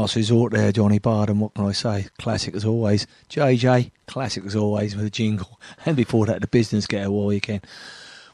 [0.00, 1.38] last resort there, Johnny Barden.
[1.40, 2.06] What can I say?
[2.18, 3.06] Classic as always.
[3.28, 5.60] JJ, classic as always with a jingle.
[5.84, 7.60] And before that, the business get a while can.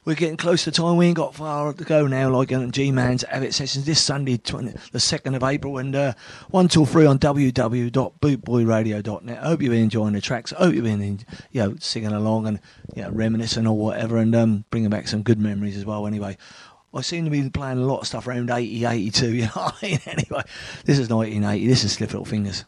[0.04, 0.96] We're getting close to time.
[0.96, 2.30] We ain't got far to go now.
[2.30, 6.12] Like G Man's Av It Sessions this Sunday, 20, the 2nd of April, and uh,
[6.50, 9.38] 1 till 3 on www.bootboyradio.net.
[9.38, 10.52] Hope you've been enjoying the tracks.
[10.52, 11.18] Hope you've been
[11.50, 12.60] you know, singing along and
[12.94, 16.36] you know, reminiscing or whatever, and um, bringing back some good memories as well, anyway.
[16.94, 19.72] I seem to be playing a lot of stuff around 80, 82, you know?
[19.82, 20.42] Anyway,
[20.84, 21.66] this is 1980.
[21.66, 22.64] This is Stiff Little Fingers.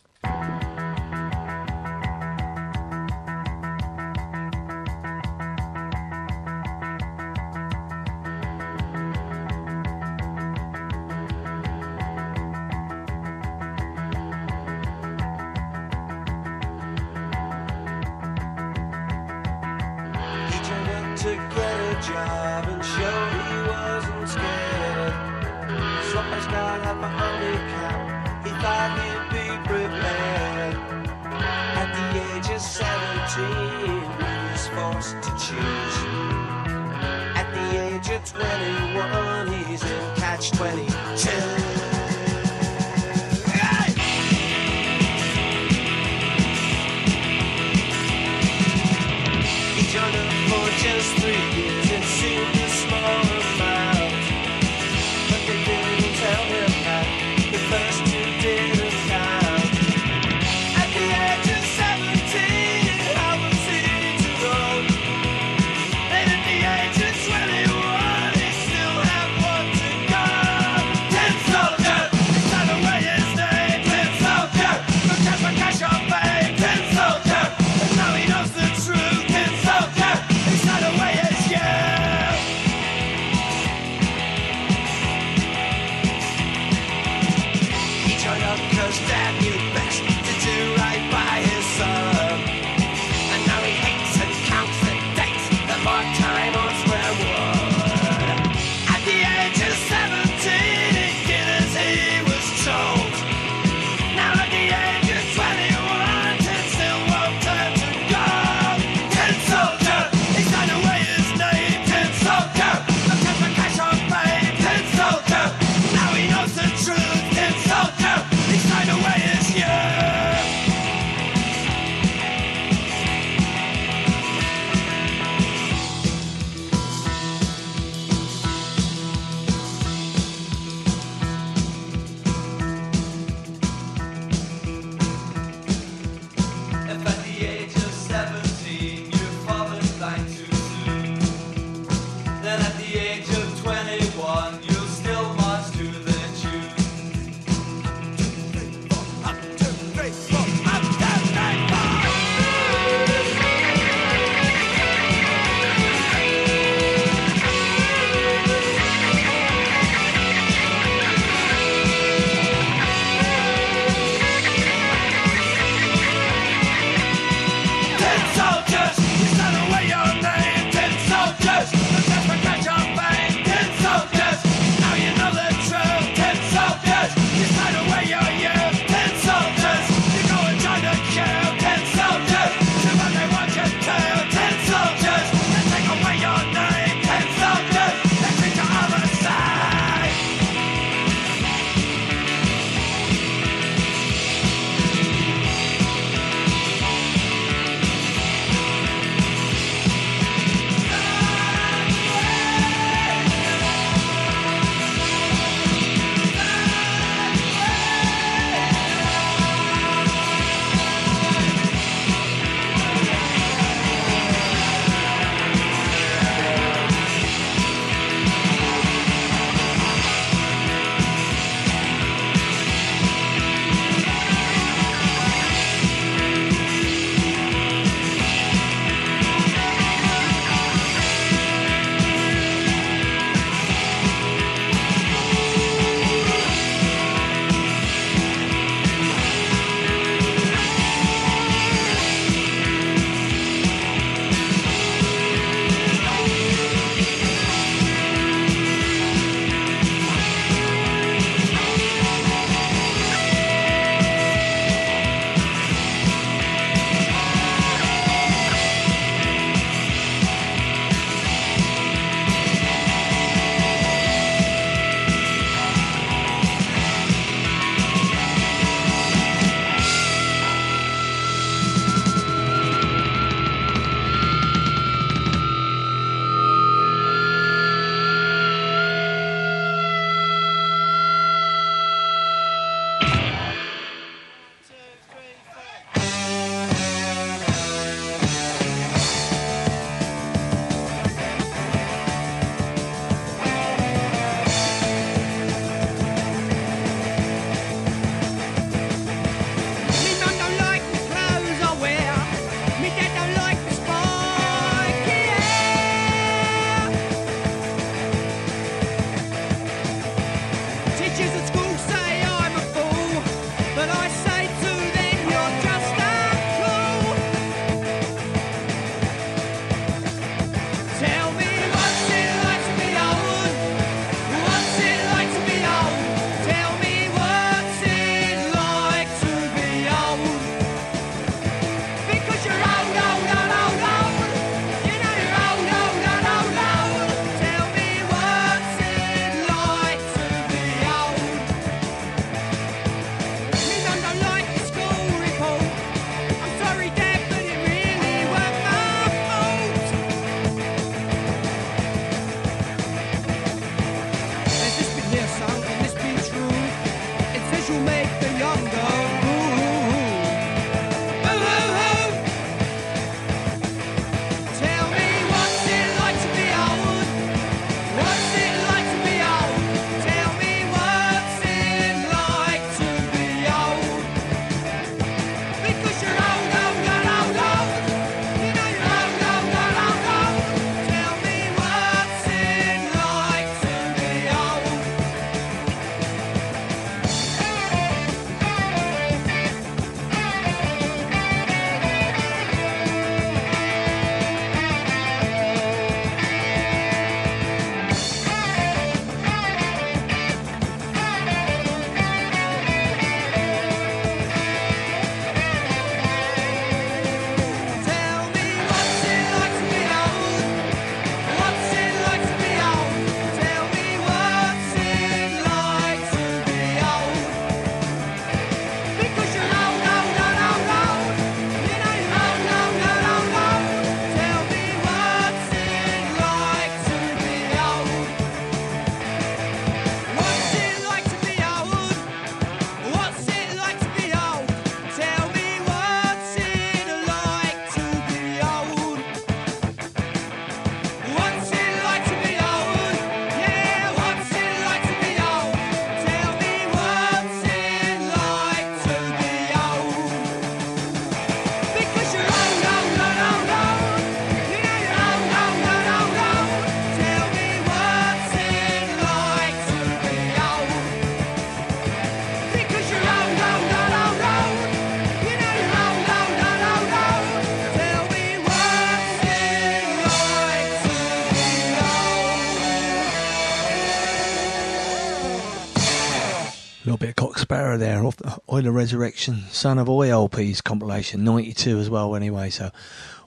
[477.78, 482.50] There off the Oiler Resurrection, Son of Oi LP's compilation, 92 as well, anyway.
[482.50, 482.72] So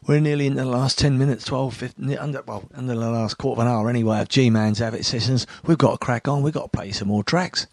[0.06, 3.62] we're nearly in the last 10 minutes, 12, 15, under, well, under the last quarter
[3.62, 5.48] of an hour anyway of G Man's Av It Sessions.
[5.66, 7.66] We've got to crack on, we've got to play some more tracks.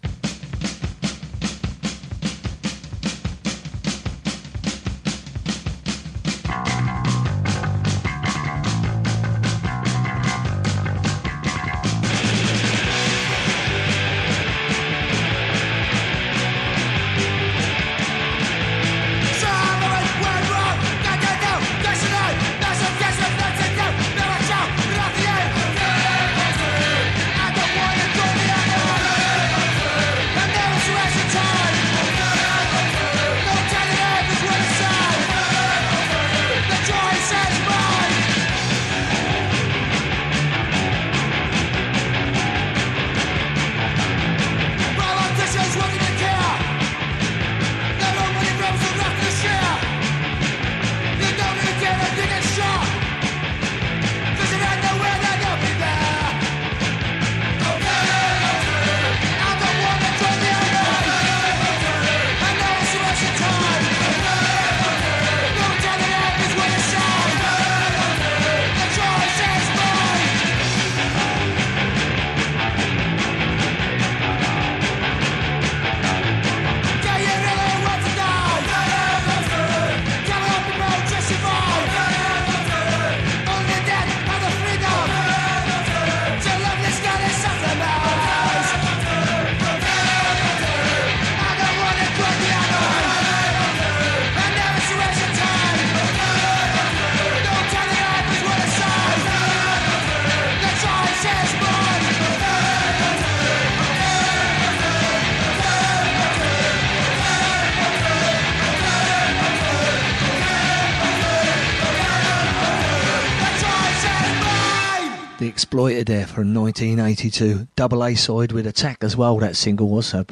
[117.19, 117.69] 1982.
[117.75, 120.07] Double A side with Attack as well, that single was.
[120.07, 120.25] So,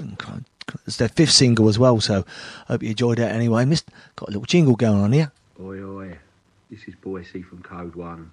[0.87, 2.25] it's their fifth single as well, so
[2.69, 3.65] hope you enjoyed that anyway.
[3.65, 5.33] Missed, got a little jingle going on here.
[5.61, 6.19] Oi, oi.
[6.71, 8.31] This is Boise from Code 1.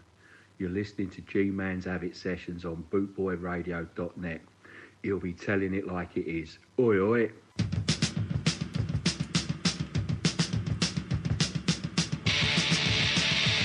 [0.59, 4.41] You're listening to G Man's Av It Sessions on bootboyradio.net.
[5.01, 6.59] He'll be telling it like it is.
[6.79, 7.31] Oi, oi.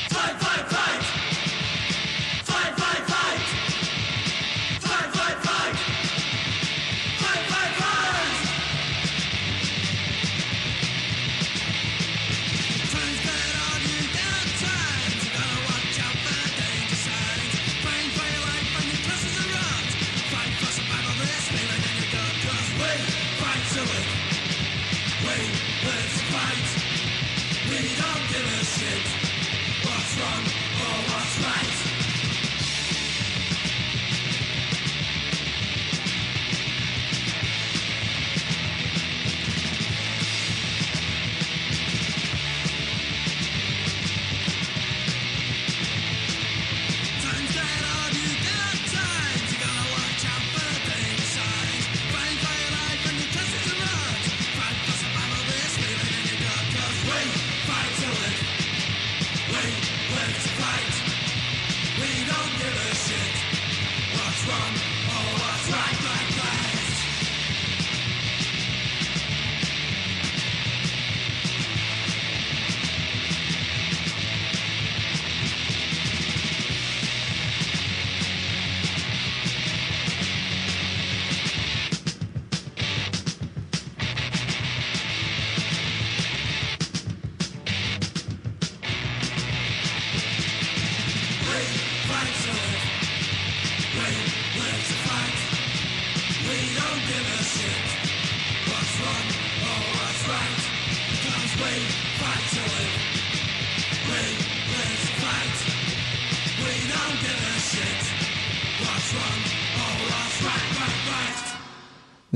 [0.09, 0.48] Fight, fight, fight!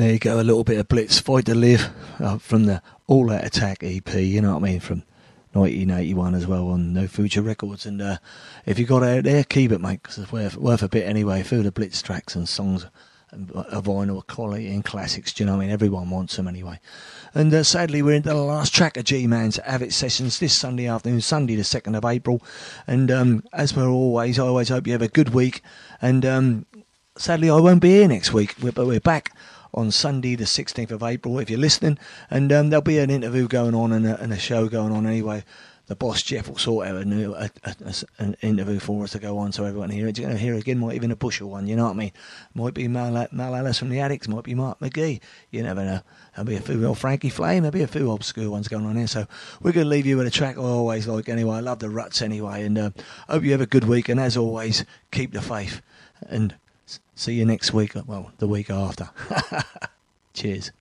[0.02, 1.88] There you go, a little bit of Blitz, Fight to Live
[2.18, 5.04] uh, from the All Out Attack EP, you know what I mean, from
[5.52, 7.86] 1981 as well on No Future Records.
[7.86, 8.16] And uh,
[8.66, 11.44] if you got out there, keep it, mate, 'cause it's worth, worth a bit anyway.
[11.44, 12.88] Full of Blitz tracks and songs
[13.30, 15.72] of vinyl quality and classics, do you know what I mean?
[15.72, 16.80] Everyone wants them anyway.
[17.32, 20.58] And uh, sadly, we're into the last track of G Man's Av It Sessions this
[20.58, 22.42] Sunday afternoon, Sunday the 2nd of April.
[22.88, 25.62] And um, as per always, I always hope you have a good week.
[26.00, 26.66] And um,
[27.16, 29.30] sadly, I won't be here next week, but we're back
[29.74, 31.98] on Sunday, the 16th of April, if you're listening.
[32.30, 35.06] And um, there'll be an interview going on and a, and a show going on
[35.06, 35.44] anyway.
[35.86, 39.18] The boss Jeff will sort out a new, a, a- an interview for us to
[39.18, 39.90] go on so everyone.
[39.90, 42.12] You're going to hear again, might even a Bushell one, you know what I mean?
[42.54, 45.20] Might be Mel, Mel Ellis from the Adicts, might be Mark McGee.
[45.50, 46.00] You never know.
[46.34, 48.96] There'll be a few old Frankie Flame, there'll be a few obscure ones going on
[48.96, 49.08] here.
[49.08, 49.26] So
[49.60, 51.56] we're going to leave you with a track I always like anyway.
[51.56, 52.62] I love the ruts anyway.
[52.64, 52.90] And uh,
[53.28, 54.08] hope you have a good week.
[54.08, 55.82] And as always, keep the faith.
[56.28, 56.54] And
[57.22, 57.92] see you next week.
[58.06, 59.08] Well, the week after.
[60.34, 60.72] Cheers.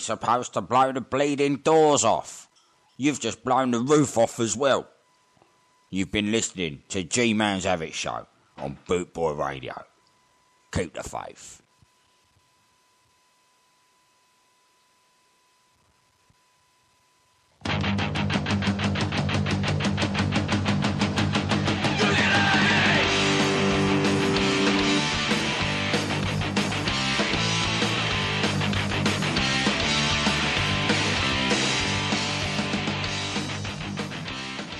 [0.00, 2.48] Supposed to blow the bleeding doors off.
[2.96, 4.88] You've just blown the roof off as well.
[5.90, 8.26] You've been listening to G Man's Have It Show
[8.58, 9.74] on Bootboy Radio.
[10.72, 11.62] Keep the faith.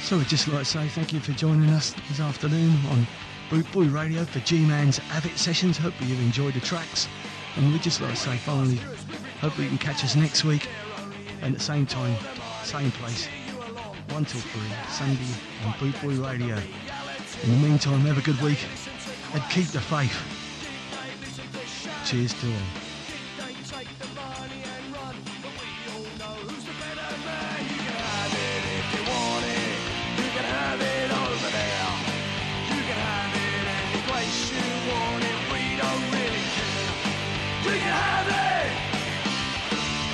[0.06, 3.04] So I'd just like to say thank you for joining us this afternoon on
[3.50, 5.76] Boot Boy Radio for G-Man's Av It Sessions.
[5.76, 7.08] Hopefully you've enjoyed the tracks.
[7.56, 8.76] And we'd just like to say finally,
[9.40, 10.68] hopefully you can catch us next week
[11.42, 12.14] and at the same time,
[12.62, 13.26] same place,
[14.10, 15.26] 1 till 3, Sunday
[15.64, 16.56] on Boot Boy Radio.
[17.42, 18.64] In the meantime, have a good week
[19.34, 20.16] and keep the faith.
[22.04, 22.85] Cheers to all.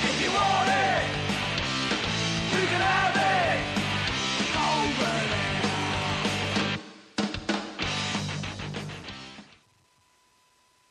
[0.09, 1.03] If you want it,
[2.53, 3.42] we can have it.